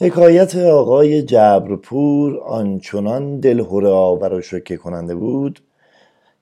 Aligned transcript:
حکایت 0.00 0.56
آقای 0.56 1.22
جبرپور 1.22 2.38
آنچنان 2.38 3.40
دلهره 3.40 3.88
آور 3.88 4.32
و 4.32 4.40
شوکه 4.40 4.76
کننده 4.76 5.14
بود 5.14 5.60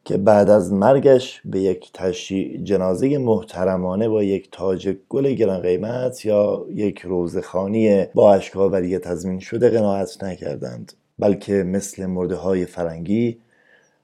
که 0.04 0.16
بعد 0.16 0.50
از 0.50 0.72
مرگش 0.72 1.42
به 1.44 1.60
یک 1.60 1.90
تشییع 1.94 2.62
جنازه 2.62 3.18
محترمانه 3.18 4.08
با 4.08 4.22
یک 4.22 4.48
تاج 4.52 4.96
گل 5.08 5.32
گران 5.32 5.60
قیمت 5.60 6.24
یا 6.24 6.66
یک 6.74 6.98
روضه 6.98 7.42
خوانی 7.42 8.06
با 8.14 8.34
اشکاوری 8.34 8.98
تضمین 8.98 9.40
شده 9.40 9.70
قناعت 9.70 10.24
نکردند 10.24 10.92
بلکه 11.18 11.52
مثل 11.52 12.06
مرده 12.06 12.34
های 12.34 12.66
فرنگی 12.66 13.38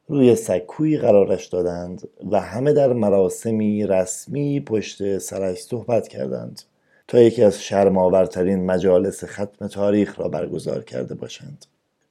روی 0.08 0.34
سکویی 0.34 0.98
قرارش 0.98 1.46
دادند 1.46 2.08
و 2.30 2.40
همه 2.40 2.72
در 2.72 2.92
مراسمی 2.92 3.86
رسمی 3.86 4.60
پشت 4.60 5.18
سرش 5.18 5.58
صحبت 5.58 6.08
کردند. 6.08 6.62
تا 7.08 7.20
یکی 7.20 7.42
از 7.42 7.62
شرمآورترین 7.62 8.66
مجالس 8.66 9.24
ختم 9.24 9.66
تاریخ 9.66 10.20
را 10.20 10.28
برگزار 10.28 10.84
کرده 10.84 11.14
باشند. 11.14 11.66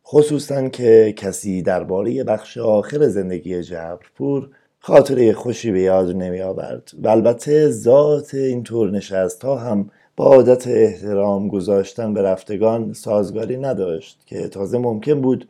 خصوصا 0.06 0.70
که 0.70 1.14
کسی 1.18 1.62
درباره 1.62 2.24
بخش 2.24 2.58
آخر 2.58 3.08
زندگی 3.08 3.62
جبرپور 3.62 4.50
خاطره 4.80 5.34
خوشی 5.34 5.72
به 5.72 5.82
یاد 5.82 6.16
نمی 6.16 6.42
آورد 6.42 6.92
و 7.04 7.08
البته 7.08 7.70
ذات 7.70 8.34
این 8.34 8.64
طور 8.64 8.92
نشست 8.92 9.46
ها 9.46 9.58
هم 9.58 9.90
با 10.16 10.26
عادت 10.26 10.68
احترام 10.68 11.48
گذاشتن 11.48 12.14
به 12.14 12.22
رفتگان 12.22 12.94
سازگاری 12.94 13.58
نداشت 13.58 14.20
که 14.26 14.48
تازه 14.48 14.78
ممکن 14.78 15.22
بود 15.22 15.48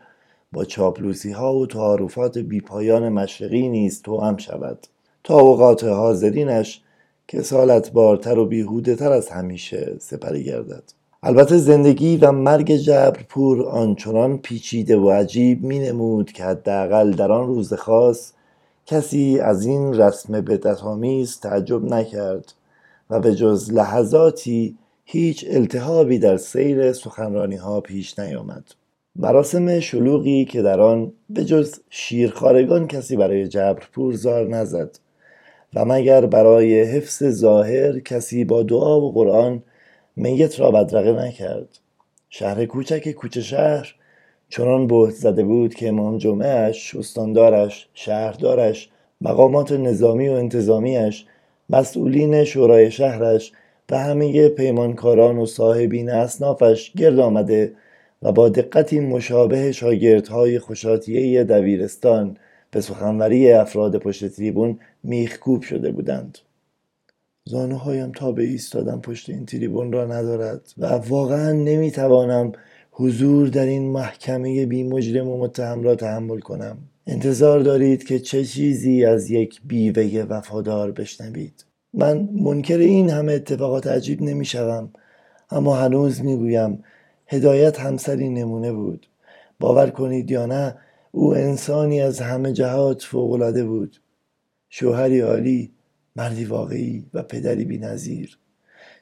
با 0.52 0.66
چاپلوسی 0.66 1.32
ها 1.32 1.55
و 1.55 1.68
تعارفات 1.68 2.38
بیپایان 2.38 3.09
مشرقی 3.09 3.70
نیز 3.70 4.02
هم 4.21 4.38
شود. 4.38 4.88
تا 5.23 5.40
اوقات 5.40 5.84
حاضرینش 5.84 6.82
که 7.27 7.41
سالت 7.41 7.91
بارتر 7.91 8.38
و 8.38 8.45
بیهوده 8.45 8.95
تر 8.95 9.12
از 9.12 9.30
همیشه 9.30 9.95
سپری 9.99 10.44
گردد. 10.44 10.84
البته 11.23 11.58
زندگی 11.58 12.18
و 12.18 12.31
مرگ 12.31 12.72
جبرپور 12.76 13.63
آنچنان 13.63 14.38
پیچیده 14.38 14.98
و 14.98 15.09
عجیب 15.09 15.63
می 15.63 15.79
نمود 15.79 16.32
که 16.32 16.43
حداقل 16.43 17.12
در 17.12 17.32
آن 17.32 17.48
روز 17.48 17.74
خاص 17.74 18.32
کسی 18.85 19.40
از 19.40 19.66
این 19.66 19.93
رسم 19.93 20.41
بدعتآمیز 20.41 21.40
تعجب 21.40 21.84
نکرد 21.84 22.54
و 23.10 23.20
به 23.20 23.35
جز 23.35 23.71
لحظاتی 23.71 24.77
هیچ 25.05 25.46
التهابی 25.49 26.20
در 26.20 26.38
سیر 26.38 26.94
سخنرانی 26.94 27.55
ها 27.55 27.82
پیش 27.82 28.20
نیامد. 28.20 28.63
مراسم 29.16 29.79
شلوغی 29.79 30.46
که 30.46 30.62
در 30.62 30.79
آن 30.79 31.12
به 31.29 31.46
جز 31.46 31.79
شیرخارگان 31.90 32.88
کسی 32.88 33.16
برای 33.16 33.48
جبرپور 33.48 34.13
زار 34.13 34.48
نزد. 34.48 34.99
و 35.73 35.85
مگر 35.85 36.26
برای 36.26 36.82
حفظ 36.82 37.23
ظاهر 37.23 37.99
کسی 37.99 38.46
با 38.46 38.63
دعا 38.63 39.01
و 39.01 39.12
قرآن 39.12 39.63
میت 40.15 40.60
را 40.60 40.71
بدرقه 40.71 41.12
نکرد؟ 41.12 41.68
شهر 42.29 42.65
کوچک 42.65 43.12
کوچه 43.12 43.41
شهر 43.41 43.95
چنان 44.49 44.88
بهت 44.88 45.13
زده 45.13 45.43
بود 45.43 45.76
که 45.76 45.88
امام 45.88 46.18
جمعهش 46.18 46.95
استاندارش 46.95 47.88
شهردارش 47.93 48.90
مقامات 49.21 49.71
نظامی 49.71 50.29
و 50.29 50.32
انتظامیش 50.32 51.26
مسئولین 51.70 52.43
شورای 52.43 52.91
شهرش 52.91 53.51
و 53.90 53.98
همه 53.98 54.49
پیمانکاران 54.49 55.38
و 55.38 55.45
صاحبین 55.45 56.10
اصنافش 56.10 56.91
گرد 56.93 57.20
آمده 57.20 57.73
و 58.21 58.32
با 58.32 58.49
دقتی 58.49 58.99
مشابه 58.99 59.71
شاگردهای 59.71 60.60
خوشاتیه 60.60 61.43
دبیرستان 61.43 62.38
به 62.71 62.82
سخنوری 62.82 63.51
افراد 63.51 63.98
پشت 63.98 64.28
تریبون 64.28 64.79
میخکوب 65.03 65.62
شده 65.62 65.91
بودند. 65.91 66.38
زانوهایم 67.46 68.12
تا 68.12 68.31
به 68.31 68.44
ایستادن 68.44 69.00
پشت 69.00 69.29
این 69.29 69.46
تریبون 69.46 69.91
را 69.91 70.06
ندارد 70.06 70.62
و 70.78 70.85
واقعا 70.85 71.51
نمی‌توانم 71.51 72.51
حضور 72.91 73.47
در 73.47 73.66
این 73.66 73.91
محکمه 73.91 74.66
بی 74.66 74.84
مجرم 74.84 75.28
و 75.28 75.38
متهم 75.38 75.84
را 75.84 75.95
تحمل 75.95 76.40
کنم. 76.40 76.78
انتظار 77.07 77.59
دارید 77.59 78.03
که 78.03 78.19
چه 78.19 78.45
چیزی 78.45 79.06
از 79.06 79.31
یک 79.31 79.62
بیوه 79.66 80.25
وفادار 80.29 80.91
بشنوید. 80.91 81.66
من 81.94 82.29
منکر 82.34 82.78
این 82.78 83.09
همه 83.09 83.34
اتفاقات 83.34 83.88
عجیب 83.88 84.22
نمی‌شوم 84.22 84.89
اما 85.51 85.75
هنوز 85.75 86.22
می‌گویم 86.22 86.84
هدایت 87.28 87.79
همسری 87.79 88.29
نمونه 88.29 88.72
بود. 88.72 89.07
باور 89.59 89.89
کنید 89.89 90.31
یا 90.31 90.45
نه 90.45 90.75
او 91.17 91.35
انسانی 91.35 92.01
از 92.01 92.19
همه 92.19 92.53
جهات 92.53 93.01
فوقالعاده 93.01 93.66
بود. 93.66 93.95
شوهری 94.69 95.19
عالی 95.19 95.72
مردی 96.16 96.45
واقعی 96.45 97.05
و 97.13 97.23
پدری 97.23 97.66
بینظیر. 97.66 98.38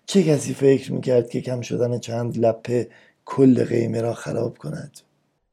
چه 0.06 0.24
کسی 0.24 0.53
فکر 0.53 0.94
می‌کرد 0.94 1.30
که 1.30 1.42
کم 1.42 1.62
شدن 1.62 2.00
چند 2.00 2.38
لپه 2.38 2.88
کل 3.26 3.64
قیمه 3.64 4.02
را 4.02 4.14
خراب 4.14 4.58
کند؟ 4.58 4.92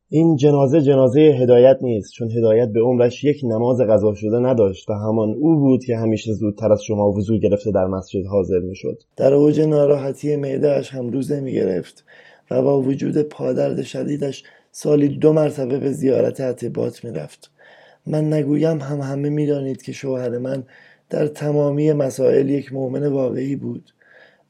این 0.09 0.37
جنازه 0.37 0.81
جنازه 0.81 1.21
هدایت 1.21 1.78
نیست 1.81 2.12
چون 2.12 2.31
هدایت 2.31 2.69
به 2.69 2.81
عمرش 2.81 3.25
یک 3.25 3.41
نماز 3.44 3.81
قضا 3.81 4.15
شده 4.15 4.39
نداشت 4.39 4.91
و 4.91 4.93
همان 4.93 5.34
او 5.34 5.56
بود 5.56 5.84
که 5.84 5.97
همیشه 5.97 6.33
زودتر 6.33 6.73
از 6.73 6.83
شما 6.83 7.12
وضوع 7.12 7.39
گرفته 7.39 7.71
در 7.71 7.87
مسجد 7.87 8.27
حاضر 8.27 8.59
می‌شد. 8.59 9.03
در 9.17 9.34
اوج 9.34 9.61
ناراحتی 9.61 10.37
معدهاش 10.37 10.91
هم 10.91 11.09
روزه 11.09 11.41
می‌گرفت 11.41 12.05
و 12.50 12.62
با 12.62 12.81
وجود 12.83 13.23
پادرد 13.23 13.83
شدیدش 13.83 14.44
سالی 14.72 15.09
دو 15.09 15.33
مرتبه 15.33 15.78
به 15.78 15.93
زیارت 15.93 16.41
عتبات 16.41 17.05
می‌رفت. 17.05 17.50
من 18.06 18.33
نگویم 18.33 18.78
هم 18.78 19.00
همه 19.00 19.28
می‌دانید 19.28 19.83
که 19.83 19.93
شوهر 19.93 20.38
من 20.38 20.62
در 21.10 21.27
تمامی 21.27 21.93
مسائل 21.93 22.50
یک 22.50 22.72
مؤمن 22.72 23.06
واقعی 23.06 23.56
بود 23.56 23.93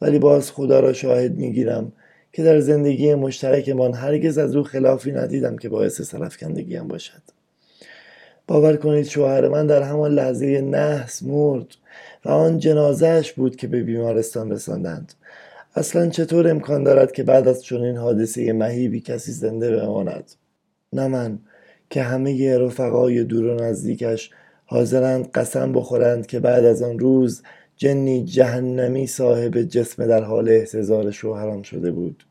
ولی 0.01 0.19
باز 0.19 0.53
خدا 0.53 0.81
را 0.81 0.93
شاهد 0.93 1.37
می‌گیرم 1.37 1.93
که 2.33 2.43
در 2.43 2.61
زندگی 2.61 3.15
مشترکمان 3.15 3.95
هرگز 3.95 4.39
از 4.39 4.57
او 4.57 4.63
خلافی 4.63 5.13
ندیدم 5.13 5.57
که 5.57 5.69
باعث 5.69 6.03
سرفکندگیم 6.03 6.89
باشد. 6.89 7.23
باور 8.47 8.77
کنید 8.77 9.07
شوهر 9.07 9.49
من 9.49 9.67
در 9.67 9.83
همان 9.83 10.13
لحظه 10.13 10.61
نحس 10.61 11.23
مرد 11.23 11.67
و 12.25 12.29
آن 12.29 12.59
جنازهش 12.59 13.33
بود 13.33 13.57
که 13.57 13.67
به 13.67 13.83
بیمارستان 13.83 14.51
رساندند. 14.51 15.13
اصلا 15.75 16.09
چطور 16.09 16.49
امکان 16.49 16.85
دارد 16.85 17.13
که 17.13 17.23
بعد 17.23 17.49
از 17.49 17.65
چنین 17.65 17.97
حادثه 17.97 18.53
مهیبی 18.53 19.01
کسی 19.01 19.33
زنده 19.33 19.77
بماند؟ 19.77 20.33
نه 20.93 21.09
من 21.09 21.39
که 21.91 22.03
همه 22.03 22.59
رفقای 22.59 23.25
دور 23.25 23.45
و 23.45 23.55
نزدیکش 23.55 24.31
حاضرند 24.67 25.31
قسم 25.31 25.73
بخورند 25.73 26.27
که 26.27 26.41
بعد 26.41 26.65
از 26.65 26.83
آن 26.83 26.99
روز 26.99 27.43
جنی 27.77 28.25
جهنمی 28.25 29.07
صاحب 29.07 29.63
جسم 29.63 30.07
در 30.07 30.23
حال 30.23 30.49
احتضار 30.49 31.11
شوهرم 31.11 31.63
شده 31.63 31.91
بود. 31.91 32.27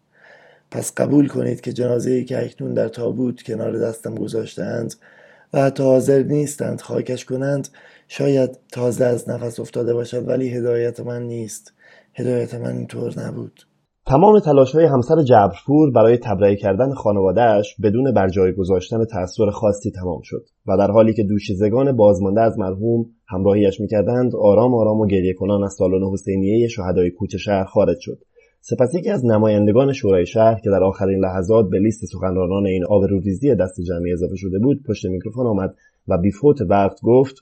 پس 0.72 0.94
قبول 0.94 1.28
کنید 1.28 1.62
که 1.62 1.74
جنازه 1.74 2.12
ای 2.12 2.26
که 2.26 2.44
اکنون 2.44 2.74
در 2.74 2.88
تابوت 2.88 3.44
کنار 3.44 3.80
دستم 3.80 4.16
گذاشتهاند 4.16 4.96
و 5.54 5.62
حتی 5.62 5.84
حاضر 5.84 6.24
نیستند 6.24 6.82
خاکش 6.82 7.26
کنند 7.26 7.68
شاید 8.08 8.58
تازه 8.72 9.06
از 9.06 9.30
نفس 9.30 9.60
افتاده 9.60 9.94
باشد 9.94 10.28
ولی 10.28 10.50
هدایت 10.50 11.00
من 11.00 11.22
نیست. 11.22 11.74
هدایت 12.14 12.56
من 12.56 12.78
اینطور 12.78 13.14
نبود. 13.20 13.54
تمام 14.06 14.40
تلاش 14.40 14.76
های 14.76 14.86
همسر 14.86 15.24
جبرپور 15.24 15.92
برای 15.92 16.18
تبرئه 16.18 16.56
کردن 16.56 16.94
خانوادهش 16.94 17.76
بدون 17.84 18.14
بر 18.14 18.28
جای 18.28 18.54
گذاشتن 18.54 19.06
تأثیر 19.06 19.50
خاصی 19.50 19.92
تمام 19.92 20.22
شد 20.24 20.46
و 20.68 20.78
در 20.78 20.92
حالی 20.92 21.14
که 21.14 21.24
دوشیزگان 21.24 21.96
بازمانده 21.96 22.42
از 22.42 22.60
مرحوم 22.60 23.06
همراهیش 23.28 23.80
می‌کردند 23.80 24.36
آرام 24.36 24.76
آرام 24.76 25.00
و 25.00 25.08
گریه 25.08 25.34
کنان 25.34 25.64
از 25.64 25.74
سالن 25.74 26.12
حسینیه 26.14 26.68
شهدای 26.68 27.12
کوچه 27.12 27.38
شهر 27.38 27.64
خارج 27.64 27.98
شد. 28.00 28.18
سپس 28.62 28.96
یکی 28.96 29.10
از 29.10 29.26
نمایندگان 29.26 29.94
شورای 29.94 30.26
شهر 30.26 30.60
که 30.64 30.70
در 30.70 30.84
آخرین 30.84 31.20
لحظات 31.20 31.70
به 31.70 31.80
لیست 31.80 32.06
سخنرانان 32.06 32.66
این 32.66 32.86
آبروریزی 32.86 33.56
دست 33.56 33.82
جمعی 33.82 34.14
اضافه 34.14 34.36
شده 34.36 34.60
بود 34.60 34.84
پشت 34.88 35.06
میکروفون 35.06 35.48
آمد 35.48 35.76
و 36.08 36.18
بیفوت 36.18 36.62
وقت 36.70 36.98
گفت 37.04 37.36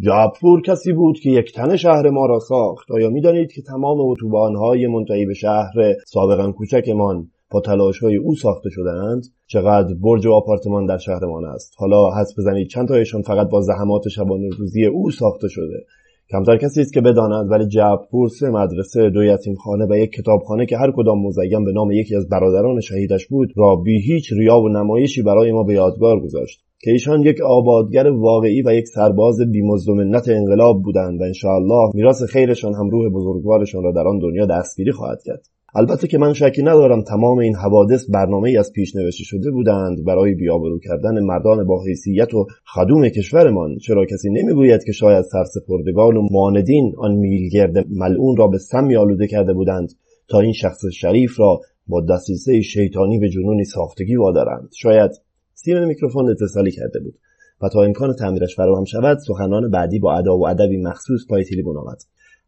جعفور 0.00 0.62
کسی 0.62 0.92
بود 0.92 1.18
که 1.18 1.30
یک 1.30 1.52
تن 1.52 1.76
شهر 1.76 2.10
ما 2.10 2.26
را 2.26 2.38
ساخت. 2.38 2.90
آیا 2.90 3.10
می‌دانید 3.10 3.52
که 3.52 3.62
تمام 3.62 4.00
اتوبانهای 4.00 4.86
منتهی 4.86 5.26
به 5.26 5.34
شهر 5.34 5.94
سابقا 6.06 6.52
کوچکمان 6.52 7.28
با 7.50 7.60
تلاش 7.60 7.98
های 7.98 8.16
او 8.16 8.34
ساخته 8.34 8.70
شدهاند؟ 8.70 9.22
چقدر 9.46 9.94
برج 9.94 10.26
و 10.26 10.32
آپارتمان 10.32 10.86
در 10.86 10.98
شهرمان 10.98 11.44
است؟ 11.44 11.74
حالا 11.76 12.10
حس 12.20 12.38
بزنید 12.38 12.68
چند 12.68 12.88
تایشان 12.88 13.22
فقط 13.22 13.48
با 13.48 13.60
زحمات 13.60 14.08
شبانه 14.08 14.48
روزی 14.58 14.86
او 14.86 15.10
ساخته 15.10 15.48
شده. 15.48 15.84
کمتر 16.30 16.56
کسی 16.56 16.80
است 16.80 16.92
که 16.92 17.00
بداند 17.00 17.50
ولی 17.50 17.66
جعفور 17.66 18.28
سه 18.28 18.50
مدرسه 18.50 19.10
دو 19.10 19.36
خانه 19.64 19.86
و 19.90 19.98
یک 19.98 20.10
کتابخانه 20.10 20.66
که 20.66 20.76
هر 20.76 20.92
کدام 20.96 21.22
مزیم 21.22 21.64
به 21.64 21.72
نام 21.72 21.90
یکی 21.90 22.16
از 22.16 22.28
برادران 22.28 22.80
شهیدش 22.80 23.26
بود 23.26 23.52
را 23.56 23.76
بی 23.76 24.00
هیچ 24.00 24.32
ریا 24.32 24.60
و 24.60 24.68
نمایشی 24.68 25.22
برای 25.22 25.52
ما 25.52 25.62
به 25.62 25.74
یادگار 25.74 26.20
گذاشت 26.20 26.64
که 26.80 26.90
ایشان 26.90 27.22
یک 27.22 27.40
آبادگر 27.40 28.06
واقعی 28.06 28.62
و 28.62 28.72
یک 28.74 28.88
سرباز 28.88 29.36
بیمزد 29.52 29.90
منت 29.90 30.28
انقلاب 30.28 30.82
بودند 30.82 31.20
و 31.20 31.24
انشاءالله 31.24 31.90
میراث 31.94 32.22
خیرشان 32.22 32.74
هم 32.74 32.90
روح 32.90 33.12
بزرگوارشان 33.12 33.82
را 33.82 33.92
در 33.92 34.08
آن 34.08 34.18
دنیا 34.18 34.46
دستگیری 34.46 34.92
خواهد 34.92 35.22
کرد. 35.24 35.55
البته 35.78 36.06
که 36.06 36.18
من 36.18 36.32
شکی 36.32 36.62
ندارم 36.62 37.02
تمام 37.02 37.38
این 37.38 37.54
حوادث 37.54 38.10
برنامه 38.10 38.48
ای 38.48 38.56
از 38.56 38.72
پیش 38.72 38.96
نوشته 38.96 39.24
شده 39.24 39.50
بودند. 39.50 40.04
برای 40.04 40.34
بیابرو 40.34 40.78
کردن 40.78 41.20
مردان 41.20 41.66
با 41.66 41.84
حیثیت 41.84 42.34
و 42.34 42.46
خدوم 42.64 43.08
کشورمان 43.08 43.78
چرا 43.78 44.06
کسی 44.06 44.30
نمی‌گوید 44.30 44.84
که 44.84 44.92
شاید 44.92 45.24
سرسپردگان 45.24 46.16
و 46.16 46.28
ماندین 46.30 46.94
آن 46.98 47.14
میلگرد 47.14 47.86
ملعون 47.90 48.36
را 48.36 48.46
به 48.46 48.58
سمی 48.58 48.96
آلوده 48.96 49.26
کرده 49.26 49.52
بودند 49.52 49.92
تا 50.28 50.40
این 50.40 50.52
شخص 50.52 50.86
شریف 50.86 51.40
را 51.40 51.60
با 51.86 52.00
دستیسه 52.00 52.60
شیطانی 52.60 53.18
به 53.18 53.28
جنونی 53.28 53.64
ساختگی 53.64 54.16
وادارند. 54.16 54.68
شاید 54.76 55.10
سیم 55.54 55.84
میکروفون 55.84 56.30
اتصالی 56.30 56.70
کرده 56.70 57.00
بود 57.00 57.14
و 57.62 57.68
تا 57.68 57.82
امکان 57.82 58.14
تعمیرش 58.14 58.56
فراهم 58.56 58.84
شود 58.84 59.18
سخنان 59.18 59.70
بعدی 59.70 59.98
با 59.98 60.14
ادا 60.14 60.38
و 60.38 60.48
ادبی 60.48 60.76
مخصوص 60.76 61.20
پای 61.28 61.44
تلفن 61.44 61.76
آمد. 61.76 61.98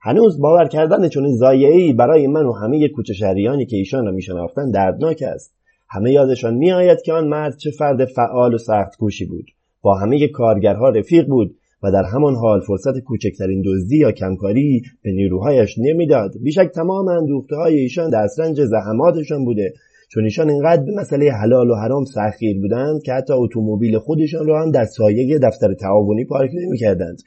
هنوز 0.01 0.41
باور 0.41 0.69
کردن 0.69 1.09
چنین 1.09 1.37
ضایعهای 1.37 1.93
برای 1.93 2.27
من 2.27 2.47
و 2.47 2.53
همه 2.53 2.89
کوچه 2.89 3.13
شهریانی 3.13 3.67
که 3.67 3.77
ایشان 3.77 4.05
را 4.05 4.13
میشناختند 4.13 4.75
دردناک 4.75 5.23
است. 5.23 5.55
همه 5.89 6.13
یادشان 6.13 6.55
میآید 6.55 7.03
که 7.03 7.13
آن 7.13 7.29
مرد 7.29 7.57
چه 7.57 7.71
فرد 7.71 8.05
فعال 8.05 8.55
و 8.55 8.59
سخت 8.59 8.97
کوشی 8.97 9.25
بود. 9.25 9.47
با 9.83 9.95
همه 9.95 10.29
کارگرها 10.29 10.89
رفیق 10.89 11.27
بود 11.27 11.55
و 11.83 11.93
در 11.93 12.05
همان 12.05 12.35
حال 12.35 12.61
فرصت 12.61 12.99
کوچکترین 12.99 13.63
دزدی 13.67 13.99
یا 13.99 14.13
کمکاری 14.13 14.83
به 15.03 15.13
نیروهایش 15.13 15.79
نمی‌داد. 15.79 16.33
بیشک 16.43 16.71
تمام 16.75 17.09
اندوخته 17.09 17.57
های 17.57 17.79
ایشان 17.79 18.11
در 18.11 18.27
سنج 18.27 18.65
زحماتشان 18.65 19.45
بوده. 19.45 19.75
چون 20.11 20.25
ایشان 20.25 20.51
اینقدر 20.51 20.83
به 20.83 20.93
مسئله 20.97 21.33
حلال 21.33 21.71
و 21.71 21.75
حرام 21.75 22.05
سخیر 22.05 22.61
بودند 22.61 23.03
که 23.03 23.13
حتی 23.13 23.33
اتومبیل 23.33 23.99
خودشان 23.99 24.47
را 24.47 24.63
هم 24.63 24.71
در 24.71 24.85
سایه 24.85 25.39
دفتر 25.39 25.75
تعاونی 25.75 26.25
پارک 26.25 26.51
نمی‌کردند. 26.55 27.23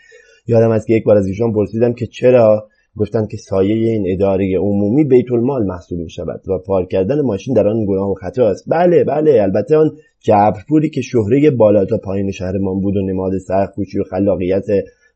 یادم 0.52 0.72
است 0.72 0.88
که 0.88 0.94
یک 0.94 1.04
بار 1.04 1.18
از 1.18 1.28
ایشان 1.28 1.54
پرسیدم 1.54 1.94
که 1.94 2.08
چرا؟ 2.08 2.68
گفتند 2.98 3.28
که 3.28 3.38
سایه 3.38 3.76
این 3.76 4.06
اداره 4.08 4.58
عمومی 4.58 5.04
بیت 5.04 5.32
المال 5.32 5.66
محسوب 5.66 6.00
می 6.00 6.10
شود 6.10 6.42
و 6.48 6.58
پارک 6.58 6.90
کردن 6.90 7.22
ماشین 7.22 7.54
در 7.54 7.68
آن 7.68 7.86
گناه 7.86 8.12
و 8.12 8.14
خطا 8.14 8.50
است. 8.50 8.64
بله 8.68 9.04
بله 9.04 9.42
البته 9.42 9.78
آن 9.78 9.92
جبرپوری 10.20 10.90
که 10.90 11.02
شهره 11.02 11.52
بالا 11.52 11.86
تا 11.86 11.98
پایین 11.98 12.32
شهرمان 12.32 12.82
بود 12.82 12.98
و 12.98 13.02
نماد 13.02 13.38
سرخوشی 13.38 14.00
و 14.00 14.04
خلاقیت 14.04 14.66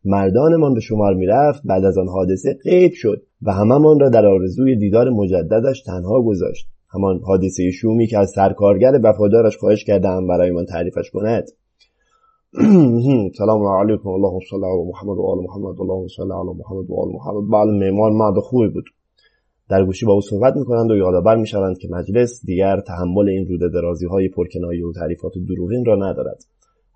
مردانمان 0.06 0.74
به 0.74 0.80
شمار 0.80 1.14
می‌رفت 1.14 1.62
بعد 1.66 1.86
از 1.86 1.98
آن 1.98 2.08
حادثه 2.08 2.58
غیب 2.64 2.92
شد 2.94 3.22
و 3.42 3.52
هممان 3.52 4.00
را 4.00 4.10
در 4.10 4.26
آرزوی 4.26 4.76
دیدار 4.76 5.10
مجددش 5.10 5.82
تنها 5.82 6.22
گذاشت. 6.22 6.68
همان 6.94 7.20
حادثه 7.24 7.72
شومی 7.72 8.08
که 8.08 8.20
از 8.20 8.32
سرکارگر 8.36 9.00
وفادارش 9.04 9.58
خواهش 9.58 9.84
کردم 9.84 10.28
برایمان 10.28 10.66
تعریفش 10.66 11.10
کند. 11.14 11.46
سلام 13.38 13.64
علیکم. 13.66 14.10
اللهم 14.10 14.40
صل 14.50 14.64
علی 14.64 14.84
محمد 14.92 15.18
و 15.18 15.22
آل 15.22 15.38
محمد. 15.44 15.82
اللهم 15.82 16.08
صل 16.08 16.32
علی 16.32 16.54
محمد 16.60 16.90
و 16.90 16.96
آل 17.02 17.10
محمد. 17.14 17.44
بله 17.52 17.72
معمار 17.80 18.12
مرد 18.12 18.40
خوبی 18.40 18.68
بود. 18.68 18.86
در 19.70 19.86
گوشی 19.86 20.06
با 20.06 20.14
او 20.14 20.22
صحبت 20.22 20.56
می‌کنند 20.56 20.92
و 20.92 20.96
یادآور 20.96 21.36
می‌شوند 21.36 21.78
که 21.78 21.88
مجلس 21.92 22.46
دیگر 22.46 22.82
تحمل 22.88 23.30
این 23.30 23.48
روده 23.48 23.70
درازی 23.70 24.06
های 24.06 24.30
پرکنایه 24.30 24.86
و 24.86 24.92
تعریفات 24.92 25.32
دروغین 25.48 25.86
را 25.86 25.96
ندارد. 25.96 26.44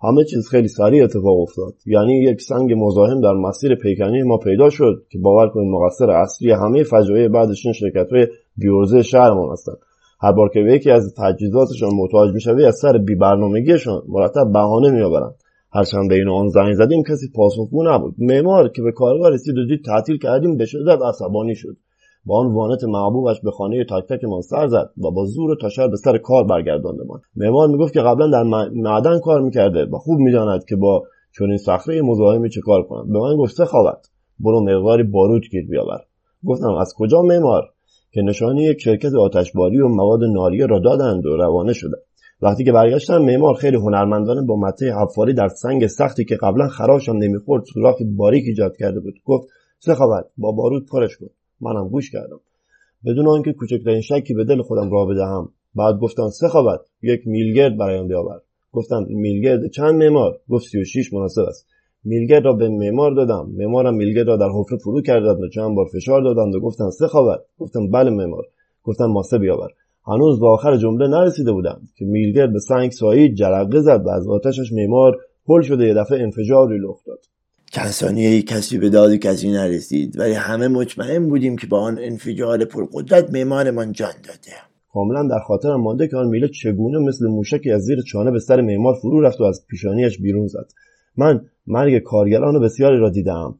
همه 0.02 0.24
چیز 0.24 0.48
خیلی 0.48 0.68
سریع 0.68 1.04
اتفاق 1.04 1.40
افتاد. 1.40 1.74
یعنی 1.86 2.14
یک 2.14 2.40
سنگ 2.40 2.72
مزاحم 2.76 3.20
در 3.20 3.32
مسیر 3.32 3.74
پیکنی 3.74 4.22
ما 4.22 4.36
پیدا 4.36 4.70
شد 4.70 5.02
که 5.10 5.18
باور 5.18 5.48
کنید 5.48 5.72
مقصر 5.72 6.10
اصلی 6.10 6.52
همه 6.52 6.82
فجایع 6.82 7.28
بعدش 7.28 7.66
این 7.66 7.72
شرکت 7.72 8.12
های 8.12 8.26
بیورزه 8.56 9.02
شهرمان 9.02 9.52
هستند. 9.52 9.78
هر 10.20 10.32
بار 10.32 10.48
که 10.48 10.60
به 10.60 10.72
یکی 10.72 10.90
از 10.90 11.14
تجهیزاتشان 11.18 11.90
محتاج 11.94 12.34
می‌شوی 12.34 12.64
از 12.64 12.76
سر 12.82 12.98
بیبرنامگیشان 12.98 14.02
مرتب 14.08 14.52
بهانه 14.52 14.90
میآورند. 14.90 15.34
هرچند 15.72 16.08
به 16.08 16.14
این 16.14 16.28
آن 16.28 16.48
زنگ 16.48 16.72
زدیم 16.72 17.02
کسی 17.02 17.30
پاسخگو 17.34 17.84
نبود. 17.84 18.14
معمار 18.18 18.68
که 18.68 18.82
به 18.82 18.92
کارگاه 18.92 19.30
رسید 19.30 19.58
و 19.58 19.66
دید 19.66 19.84
تعطیل 19.84 20.18
کردیم 20.18 20.56
به 20.56 20.66
شدت 20.66 20.98
عصبانی 21.08 21.54
شد. 21.54 21.76
با 22.24 22.38
آن 22.38 22.54
وانت 22.54 22.84
محبوبش 22.84 23.40
به 23.40 23.50
خانه 23.50 23.84
تک 23.84 24.08
تکمان 24.08 24.40
سر 24.40 24.66
زد 24.66 24.90
و 25.04 25.10
با 25.10 25.24
زور 25.24 25.56
تاشر 25.60 25.88
به 25.88 25.96
سر 25.96 26.18
کار 26.18 26.44
برگرداندمان 26.44 27.20
معمار 27.36 27.68
می‌گفت 27.68 27.94
که 27.94 28.00
قبلا 28.00 28.30
در 28.30 28.42
معدن 28.74 29.18
کار 29.20 29.40
می‌کرده 29.40 29.84
و 29.84 29.98
خوب 29.98 30.18
می‌داند 30.18 30.64
که 30.64 30.76
با 30.76 31.02
چنین 31.38 31.56
صخره 31.56 32.02
مزاحمی 32.02 32.50
چه 32.50 32.60
کار 32.60 32.82
کنم. 32.82 33.12
به 33.12 33.18
من 33.18 33.36
گفت 33.36 33.54
سخاوت 33.54 34.06
برو 34.40 34.60
مقداری 34.60 35.02
باروت 35.02 35.42
گیر 35.50 35.66
بیاور. 35.66 36.00
گفتم 36.44 36.74
از 36.74 36.94
کجا 36.96 37.22
معمار؟ 37.22 37.62
که 38.12 38.22
نشانی 38.22 38.62
یک 38.62 38.80
شرکت 38.80 39.14
آتشباری 39.14 39.80
و 39.80 39.88
مواد 39.88 40.20
ناریه 40.24 40.66
را 40.66 40.78
دادند 40.78 41.26
و 41.26 41.36
روانه 41.36 41.72
شده 41.72 41.96
وقتی 42.42 42.64
که 42.64 42.72
برگشتم 42.72 43.18
معمار 43.18 43.54
خیلی 43.54 43.76
هنرمندانه 43.76 44.42
با 44.42 44.56
مته 44.56 44.94
حفاری 44.94 45.34
در 45.34 45.48
سنگ 45.48 45.86
سختی 45.86 46.24
که 46.24 46.36
قبلا 46.36 46.68
خراشم 46.68 47.12
نمی‌خورد 47.12 47.64
سوراخ 47.64 47.96
باریک 48.16 48.44
ایجاد 48.46 48.76
کرده 48.76 49.00
بود. 49.00 49.14
گفت 49.24 49.48
سخاوت 49.78 50.24
با 50.38 50.52
بارود 50.52 50.86
پرش 50.92 51.16
کن. 51.16 51.26
منم 51.60 51.88
گوش 51.88 52.10
کردم. 52.10 52.40
بدون 53.06 53.28
آنکه 53.28 53.52
کوچکترین 53.52 54.00
شکی 54.00 54.34
به 54.34 54.44
دل 54.44 54.62
خودم 54.62 54.90
را 54.90 55.06
بدهم 55.06 55.48
بعد 55.74 55.98
گفتم 55.98 56.28
سخاوت 56.28 56.80
یک 57.02 57.26
میلگرد 57.26 57.76
برایم 57.76 58.08
بیاور. 58.08 58.40
گفتم 58.72 59.06
میلگرد 59.08 59.70
چند 59.70 59.94
معمار؟ 59.94 60.38
گفت 60.50 60.68
36 60.68 61.12
مناسب 61.12 61.42
است. 61.42 61.66
میلگرد 62.04 62.44
را 62.44 62.52
به 62.52 62.68
معمار 62.68 63.14
دادم. 63.14 63.50
معمارم 63.56 63.94
میلگرد 63.94 64.28
را 64.28 64.36
در 64.36 64.48
حفره 64.54 64.78
فرو 64.78 65.02
کردند 65.02 65.42
و 65.42 65.48
چند 65.48 65.74
بار 65.74 65.86
فشار 65.94 66.22
دادند 66.22 66.54
و 66.54 66.60
گفتم 66.60 66.90
سخاوت 66.90 67.40
گفتم 67.58 67.90
بله 67.90 68.10
معمار. 68.10 68.44
گفتم 68.84 69.06
ماسه 69.06 69.38
بیاور. 69.38 69.70
هنوز 70.06 70.40
به 70.40 70.46
آخر 70.46 70.76
جمله 70.76 71.08
نرسیده 71.08 71.52
بودم 71.52 71.80
که 71.96 72.04
میلگرد 72.04 72.52
به 72.52 72.58
سنگ 72.58 72.90
سایید 72.90 73.34
جرقه 73.34 73.80
زد 73.80 74.02
و 74.06 74.08
از 74.08 74.28
آتشش 74.28 74.72
معمار 74.72 75.16
هل 75.48 75.62
شده 75.62 75.86
یه 75.86 75.94
دفعه 75.94 76.22
انفجاری 76.22 76.78
لخت 76.78 77.06
داد. 77.06 77.18
ثانیه 77.90 78.42
کسی 78.42 78.78
به 78.78 78.90
داد 78.90 79.14
کسی 79.14 79.50
نرسید 79.50 80.18
ولی 80.18 80.32
همه 80.32 80.68
مطمئن 80.68 81.28
بودیم 81.28 81.56
که 81.56 81.66
با 81.66 81.80
آن 81.80 81.98
انفجار 82.00 82.64
پرقدرت 82.64 83.30
معمارمان 83.30 83.92
جان 83.92 84.12
داده. 84.24 84.56
کاملا 84.92 85.22
در 85.22 85.38
خاطرم 85.46 85.80
مانده 85.80 86.08
که 86.08 86.16
آن 86.16 86.28
میله 86.28 86.48
چگونه 86.48 86.98
مثل 86.98 87.26
موشکی 87.26 87.70
از 87.70 87.82
زیر 87.82 88.02
چانه 88.02 88.30
به 88.30 88.38
سر 88.38 88.60
معمار 88.60 88.94
فرو 88.94 89.20
رفت 89.20 89.40
و 89.40 89.44
از 89.44 89.66
پیشانیش 89.66 90.18
بیرون 90.18 90.46
زد. 90.46 90.68
من 91.16 91.40
مرگ 91.66 91.98
کارگران 91.98 92.60
بسیاری 92.60 92.98
را 92.98 93.10
دیدم. 93.10 93.58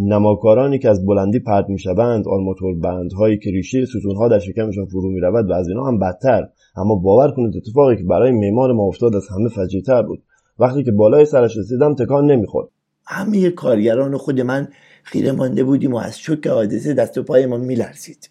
نماکارانی 0.00 0.78
که 0.78 0.88
از 0.88 1.06
بلندی 1.06 1.38
پرت 1.38 1.68
می‌شوند 1.68 2.28
آرماتور 2.28 2.74
بندهایی 2.74 3.38
که 3.38 3.50
ریشه 3.50 3.84
ستونها 3.84 4.28
در 4.28 4.38
شکمشان 4.38 4.86
فرو 4.86 5.10
می‌رود 5.10 5.50
و 5.50 5.52
از 5.52 5.68
اینها 5.68 5.88
هم 5.88 5.98
بدتر. 5.98 6.48
اما 6.76 6.94
باور 6.94 7.30
کنید 7.30 7.56
اتفاقی 7.56 7.96
که 7.96 8.04
برای 8.04 8.30
معمار 8.30 8.72
ما 8.72 8.82
افتاد 8.82 9.14
از 9.14 9.28
همه 9.28 9.48
فجیعتر 9.48 10.02
بود. 10.02 10.22
وقتی 10.58 10.84
که 10.84 10.92
بالای 10.92 11.24
سرش 11.24 11.56
رسیدم 11.56 11.94
تکان 11.94 12.30
نمی‌خورد. 12.30 12.68
همه 13.06 13.50
کارگران 13.50 14.16
خود 14.16 14.40
من 14.40 14.68
خیره 15.02 15.32
مانده 15.32 15.64
بودیم 15.64 15.92
و 15.92 15.96
از 15.96 16.18
شک 16.18 16.46
حادثه 16.46 16.94
دست 16.94 17.18
و 17.18 17.22
پایمان 17.22 17.60
میلرزید. 17.60 18.30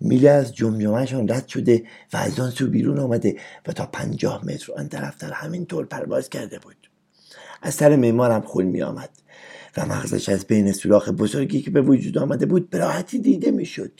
میله 0.00 0.30
از 0.30 0.54
جمجمهشان 0.54 1.28
رد 1.28 1.46
شده 1.46 1.82
و 2.12 2.16
از 2.16 2.40
آن 2.40 2.50
سو 2.50 2.70
بیرون 2.70 2.98
آمده 2.98 3.36
و 3.68 3.72
تا 3.72 3.88
پنجاه 3.92 4.44
متر 4.44 4.72
آن 4.76 4.88
طرف 4.88 5.22
در 5.22 5.32
همین 5.32 5.66
طور 5.66 5.86
پرواز 5.86 6.28
کرده 6.28 6.58
بود. 6.58 6.76
از 7.62 7.74
سر 7.74 7.96
معمارم 7.96 8.40
خون 8.40 8.64
می 8.64 8.82
آمد 8.82 9.08
و 9.76 9.86
مغزش 9.86 10.28
از 10.28 10.46
بین 10.46 10.72
سوراخ 10.72 11.08
بزرگی 11.08 11.60
که 11.60 11.70
به 11.70 11.80
وجود 11.80 12.18
آمده 12.18 12.46
بود 12.46 12.70
به 12.70 12.78
راحتی 12.78 13.18
دیده 13.18 13.50
می‌شد. 13.50 13.90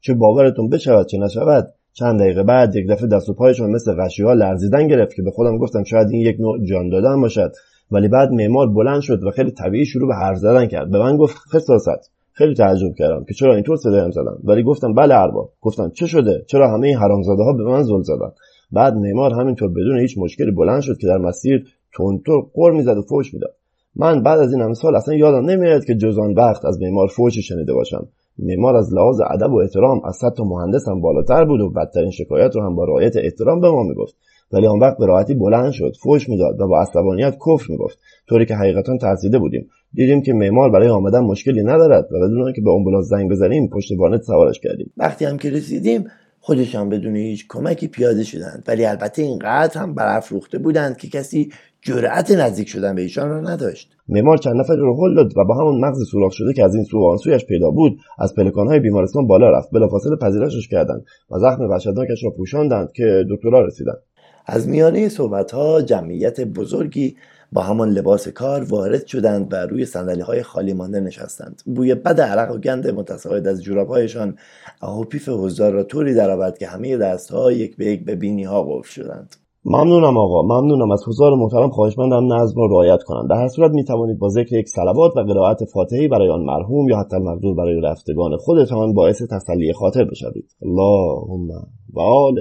چه 0.00 0.14
باورتون 0.14 0.68
بشود 0.68 1.06
چه 1.06 1.18
نشود؟ 1.18 1.66
چند 1.92 2.20
دقیقه 2.20 2.42
بعد 2.42 2.76
یک 2.76 2.88
دفعه 2.88 3.06
دست 3.06 3.28
و 3.28 3.34
پایشون 3.34 3.70
مثل 3.70 3.94
غشی 3.94 4.22
ها 4.22 4.32
لرزیدن 4.32 4.88
گرفت 4.88 5.14
که 5.14 5.22
به 5.22 5.30
خودم 5.30 5.58
گفتم 5.58 5.84
شاید 5.84 6.08
این 6.10 6.20
یک 6.20 6.36
نوع 6.40 6.64
جان 6.64 6.88
دادن 6.88 7.20
باشد. 7.20 7.52
ولی 7.90 8.08
بعد 8.08 8.30
معمار 8.30 8.66
بلند 8.66 9.00
شد 9.00 9.24
و 9.24 9.30
خیلی 9.30 9.50
طبیعی 9.50 9.86
شروع 9.86 10.08
به 10.08 10.14
حرف 10.14 10.38
زدن 10.38 10.66
کرد. 10.66 10.90
به 10.90 10.98
من 10.98 11.16
گفت 11.16 11.36
خصاصت 11.36 12.10
خیلی 12.32 12.54
تعجب 12.54 12.94
کردم 12.98 13.24
که 13.24 13.34
چرا 13.34 13.54
اینطور 13.54 13.76
صدایم 13.76 14.10
زدن 14.10 14.36
ولی 14.44 14.62
گفتم 14.62 14.94
بله 14.94 15.14
ارباب. 15.14 15.52
گفتم 15.60 15.90
چه 15.90 16.06
شده؟ 16.06 16.44
چرا 16.46 16.74
همه 16.74 16.86
این 16.86 16.96
حرامزاده 16.96 17.42
ها 17.42 17.52
به 17.52 17.64
من 17.64 17.82
زل 17.82 18.02
زدن؟ 18.02 18.30
بعد 18.72 18.94
معمار 18.94 19.32
همینطور 19.32 19.68
بدون 19.68 20.00
هیچ 20.00 20.18
مشکلی 20.18 20.50
بلند 20.50 20.80
شد 20.80 20.98
که 20.98 21.06
در 21.06 21.18
مسیر 21.18 21.66
تونتور 21.92 22.46
قر 22.54 22.70
می‌زد 22.70 22.96
و 22.96 23.02
فوش 23.02 23.34
می‌داد. 23.34 23.54
من 23.96 24.22
بعد 24.22 24.38
از 24.38 24.52
این 24.52 24.62
همه 24.62 24.74
سال 24.74 24.96
اصلا 24.96 25.14
یادم 25.14 25.50
نمیاد 25.50 25.84
که 25.84 25.94
جز 25.94 26.18
آن 26.18 26.34
وقت 26.34 26.64
از 26.64 26.80
معمار 26.82 27.06
فوشی 27.06 27.42
شنیده 27.42 27.72
باشم. 27.72 28.08
معمار 28.38 28.76
از 28.76 28.94
لحاظ 28.94 29.20
ادب 29.30 29.52
و 29.52 29.56
احترام 29.56 30.00
از 30.04 30.16
صد 30.16 30.32
تا 30.36 30.44
مهندس 30.44 30.88
هم 30.88 31.00
بالاتر 31.00 31.44
بود 31.44 31.60
و 31.60 31.70
بدترین 31.70 32.10
شکایت 32.10 32.56
رو 32.56 32.62
هم 32.62 32.76
با 32.76 32.84
رعایت 32.84 33.16
احترام 33.16 33.60
به 33.60 33.70
ما 33.70 33.82
می‌گفت. 33.82 34.14
ولی 34.52 34.66
آن 34.66 34.78
وقت 34.78 34.98
به 34.98 35.06
راحتی 35.06 35.34
بلند 35.34 35.70
شد 35.70 35.92
فوش 36.02 36.28
می‌داد 36.28 36.60
و 36.60 36.68
با 36.68 36.80
عصبانیت 36.80 37.34
کفر 37.46 37.66
می‌گفت. 37.68 37.98
طوری 38.28 38.46
که 38.46 38.54
حقیقتا 38.54 38.96
ترسیده 38.96 39.38
بودیم. 39.38 39.68
دیدیم 39.94 40.22
که 40.22 40.32
معمار 40.32 40.70
برای 40.70 40.88
آمدن 40.88 41.20
مشکلی 41.20 41.62
ندارد 41.62 42.08
و 42.12 42.16
بدون 42.18 42.52
که 42.52 42.60
به 42.60 42.70
آمبولانس 42.70 43.06
زنگ 43.06 43.30
بزنیم 43.30 43.68
پشت 43.68 43.92
وانت 43.98 44.22
سوارش 44.22 44.60
کردیم. 44.60 44.92
وقتی 44.96 45.24
هم 45.24 45.36
که 45.36 45.50
رسیدیم 45.50 46.04
خودشان 46.46 46.88
بدون 46.88 47.16
هیچ 47.16 47.46
کمکی 47.48 47.88
پیاده 47.88 48.24
شدند. 48.24 48.64
ولی 48.68 48.84
البته 48.84 49.22
اینقدر 49.22 49.80
هم 49.80 49.94
برافروخته 49.94 50.58
بودند 50.58 50.96
که 50.96 51.08
کسی 51.08 51.52
جرأت 51.82 52.30
نزدیک 52.30 52.68
شدن 52.68 52.94
به 52.94 53.02
ایشان 53.02 53.28
را 53.28 53.40
نداشت. 53.40 53.90
معمار 54.08 54.36
چند 54.36 54.56
نفر 54.60 54.76
رو 54.76 55.06
هل 55.06 55.14
داد 55.14 55.38
و 55.38 55.44
با 55.44 55.54
همون 55.54 55.80
مغز 55.80 55.98
سوراخ 56.10 56.32
شده 56.32 56.52
که 56.52 56.64
از 56.64 56.74
این 56.74 56.84
سو 56.84 56.98
و 56.98 57.04
آن 57.10 57.16
سویش 57.16 57.44
پیدا 57.44 57.70
بود 57.70 57.98
از 58.18 58.34
پلکانهای 58.34 58.80
بیمارستان 58.80 59.26
بالا 59.26 59.50
رفت. 59.50 59.70
بلافاصله 59.70 60.16
پذیرشش 60.16 60.68
کردند 60.68 61.04
و 61.30 61.38
زخم 61.38 61.62
وحشتناکش 61.62 62.24
را 62.24 62.30
پوشاندند 62.30 62.92
که 62.92 63.24
دکترها 63.30 63.60
رسیدند. 63.60 63.98
از 64.46 64.68
میانه 64.68 65.08
صحبت 65.08 65.50
ها 65.50 65.82
جمعیت 65.82 66.40
بزرگی 66.40 67.16
با 67.52 67.62
همان 67.62 67.90
لباس 67.90 68.28
کار 68.28 68.62
وارد 68.62 69.06
شدند 69.06 69.52
و 69.52 69.56
روی 69.56 69.84
سندلی 69.84 70.20
های 70.20 70.42
خالی 70.42 70.72
مانده 70.72 71.00
نشستند. 71.00 71.62
بوی 71.66 71.94
بد 71.94 72.20
عرق 72.20 72.54
و 72.54 72.58
گند 72.58 72.86
متساعد 72.86 73.46
از 73.46 73.62
جورابهایشان 73.62 74.36
و 74.82 75.04
پیف 75.04 75.28
حضار 75.28 75.72
را 75.72 75.82
طوری 75.82 76.14
درآورد 76.14 76.58
که 76.58 76.66
همه 76.66 76.96
دستها 76.96 77.52
یک 77.52 77.76
به 77.76 77.84
یک 77.84 78.04
به 78.04 78.14
بینی 78.14 78.44
ها 78.44 78.62
قفل 78.62 78.90
شدند. 78.90 79.36
ممنونم 79.68 80.16
آقا 80.16 80.42
ممنونم. 80.42 80.90
از 80.90 81.02
حضار 81.08 81.34
محترم 81.34 81.70
خواهشمندم 81.70 82.32
نظم 82.32 82.60
را 82.60 82.66
رعایت 82.66 83.02
کنند 83.02 83.30
در 83.30 83.36
هر 83.36 83.48
صورت 83.48 83.70
می 83.70 83.84
توانید 83.84 84.18
با 84.18 84.28
ذکر 84.28 84.56
یک 84.56 84.68
صلوات 84.68 85.16
و 85.16 85.20
قرائت 85.20 85.64
فاتحی 85.64 86.08
برای 86.08 86.30
آن 86.30 86.40
مرحوم 86.40 86.88
یا 86.88 86.98
حتی 86.98 87.16
المقدور 87.16 87.54
برای 87.54 87.80
رفتگان 87.80 88.36
خودتان 88.36 88.94
باعث 88.94 89.22
تسلی 89.22 89.72
خاطر 89.72 90.04
بشوید. 90.04 90.50
اللهم 90.62 91.48
و 91.92 92.00
آل 92.00 92.34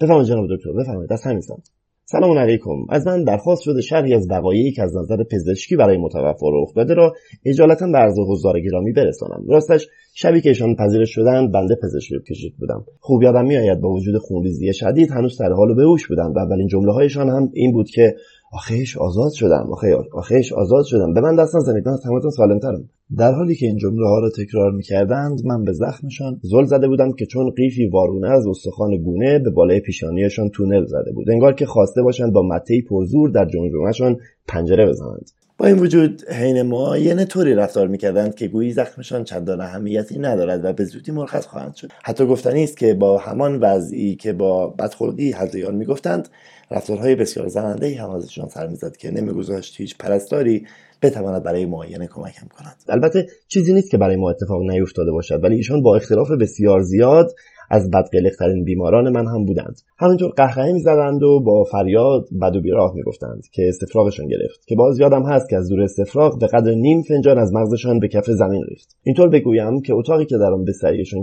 بفرمایید 0.00 0.28
جناب 0.28 0.46
دکتر 0.56 0.72
بفرمایید. 0.72 1.12
از 1.12 1.22
همین 1.22 1.40
سمت. 1.40 1.81
سلام 2.12 2.38
علیکم. 2.38 2.84
از 2.88 3.06
من 3.06 3.24
درخواست 3.24 3.62
شده 3.62 3.80
شرحی 3.80 4.14
از 4.14 4.30
وقایعی 4.30 4.72
که 4.72 4.82
از 4.82 4.96
نظر 4.96 5.16
پزشکی 5.24 5.76
برای 5.76 5.96
متوفا 5.96 6.46
رخ 6.52 6.74
داده 6.74 6.94
را 6.94 7.14
اجالتا 7.46 7.86
به 7.86 7.98
عرض 7.98 8.18
حضار 8.28 8.60
گرامی 8.60 8.92
برسانم. 8.92 9.44
راستش 9.48 9.88
شبی 10.14 10.40
که 10.40 10.48
ایشان 10.48 10.74
پذیرش 10.76 11.10
شدند 11.14 11.52
بنده 11.52 11.76
پزشکی 11.82 12.14
کشید 12.28 12.54
بودم. 12.58 12.84
خوب 13.00 13.22
یادم 13.22 13.44
میآید 13.44 13.80
با 13.80 13.90
وجود 13.90 14.18
خونریزی 14.18 14.74
شدید 14.74 15.10
هنوز 15.10 15.36
سر 15.36 15.52
حال 15.52 15.74
بهوش 15.74 16.08
بودند 16.08 16.36
و 16.36 16.38
اولین 16.38 16.66
جمله 16.66 16.92
هایشان 16.92 17.28
هم 17.28 17.50
این 17.52 17.72
بود 17.72 17.90
که 17.90 18.14
آخیش 18.52 18.96
آزاد 18.96 19.32
شدم 19.32 19.70
آخیش 20.12 20.52
آزاد 20.52 20.84
شدم. 20.84 21.14
به 21.14 21.20
من 21.20 21.36
دست 21.36 21.56
نزنید 21.56 21.88
من 21.88 21.92
از 21.92 22.04
همتون 22.04 22.30
سالمترم. 22.30 22.88
در 23.18 23.32
حالی 23.32 23.54
که 23.54 23.66
این 23.66 23.76
جمله 23.76 24.06
ها 24.06 24.18
را 24.18 24.30
تکرار 24.30 24.72
می‌کردند 24.72 25.46
من 25.46 25.64
به 25.64 25.72
زخمشان 25.72 26.40
زل 26.42 26.64
زده 26.64 26.88
بودم 26.88 27.12
که 27.12 27.26
چون 27.26 27.50
قیفی 27.50 27.86
وارونه 27.86 28.28
از 28.28 28.46
استخوان 28.46 28.96
گونه 28.96 29.38
به 29.38 29.50
بالای 29.50 29.80
پیشانیشان 29.80 30.48
تونل 30.48 30.84
زده 30.86 31.12
بود. 31.12 31.30
انگار 31.30 31.54
که 31.54 31.66
خواسته 31.66 32.02
باشند 32.02 32.32
با 32.32 32.42
مته 32.42 32.82
پرزور 32.90 33.30
در 33.30 33.44
جمجمهشان 33.44 34.16
پنجره 34.48 34.86
بزنند. 34.86 35.30
این 35.64 35.78
وجود 35.78 36.28
حین 36.28 36.62
معاینه 36.62 37.24
طوری 37.24 37.54
رفتار 37.54 37.88
می‌کردند 37.88 38.34
که 38.34 38.48
گویی 38.48 38.72
زخمشان 38.72 39.24
چندان 39.24 39.60
اهمیتی 39.60 40.18
ندارد 40.18 40.64
و 40.64 40.72
به 40.72 40.84
زودی 40.84 41.12
مرخص 41.12 41.46
خواهند 41.46 41.74
شد. 41.74 41.88
حتی 42.02 42.26
گفتنی 42.26 42.64
است 42.64 42.76
که 42.76 42.94
با 42.94 43.18
همان 43.18 43.60
وضعی 43.60 44.14
که 44.14 44.32
با 44.32 44.66
بدخلقی 44.66 45.32
هزیان 45.32 45.74
می‌گفتند 45.74 46.28
رفتارهای 46.70 47.14
بسیار 47.14 47.48
زننده 47.48 47.96
هم 47.96 48.10
ازشان 48.10 48.48
سر 48.48 48.66
می‌زد 48.66 48.96
که 48.96 49.10
نمیگذاشت 49.10 49.80
هیچ 49.80 49.96
پرستاری 49.98 50.66
بتواند 51.02 51.42
برای 51.42 51.66
معاینه 51.66 52.06
کمکم 52.06 52.46
کند. 52.58 52.76
البته 52.88 53.26
چیزی 53.48 53.72
نیست 53.72 53.90
که 53.90 53.98
برای 53.98 54.16
ما 54.16 54.30
اتفاق 54.30 54.62
نیفتاده 54.62 55.10
باشد 55.10 55.44
ولی 55.44 55.56
ایشان 55.56 55.82
با 55.82 55.96
اختلاف 55.96 56.30
بسیار 56.30 56.82
زیاد 56.82 57.34
از 57.70 57.90
بدقلقترین 57.90 58.64
بیماران 58.64 59.08
من 59.08 59.26
هم 59.26 59.44
بودند. 59.44 59.80
همینطور 59.98 60.30
قهقهه 60.30 60.72
می‌زدند 60.72 61.22
و 61.22 61.40
با 61.40 61.64
فریاد 61.64 62.28
بد 62.42 62.56
و 62.56 62.60
بیراه 62.60 62.94
می‌گفتند 62.94 63.46
که 63.52 63.68
استفراغشان 63.68 64.26
گرفت 64.26 64.66
که 64.66 64.74
باز 64.74 65.00
یادم 65.00 65.22
هست 65.22 65.48
که 65.48 65.56
از 65.56 65.68
دور 65.68 65.80
استفراغ 65.80 66.38
به 66.40 66.46
قدر 66.46 66.74
نیم 66.74 67.02
فنجان 67.02 67.38
از 67.38 67.52
مغزشان 67.52 68.00
به 68.00 68.08
کف 68.08 68.30
زمین 68.30 68.64
ریخت. 68.68 68.96
اینطور 69.02 69.28
بگویم 69.28 69.80
که 69.80 69.94
اتاقی 69.94 70.24
که 70.24 70.38
در 70.38 70.52
آن 70.52 70.64
به 70.64 70.72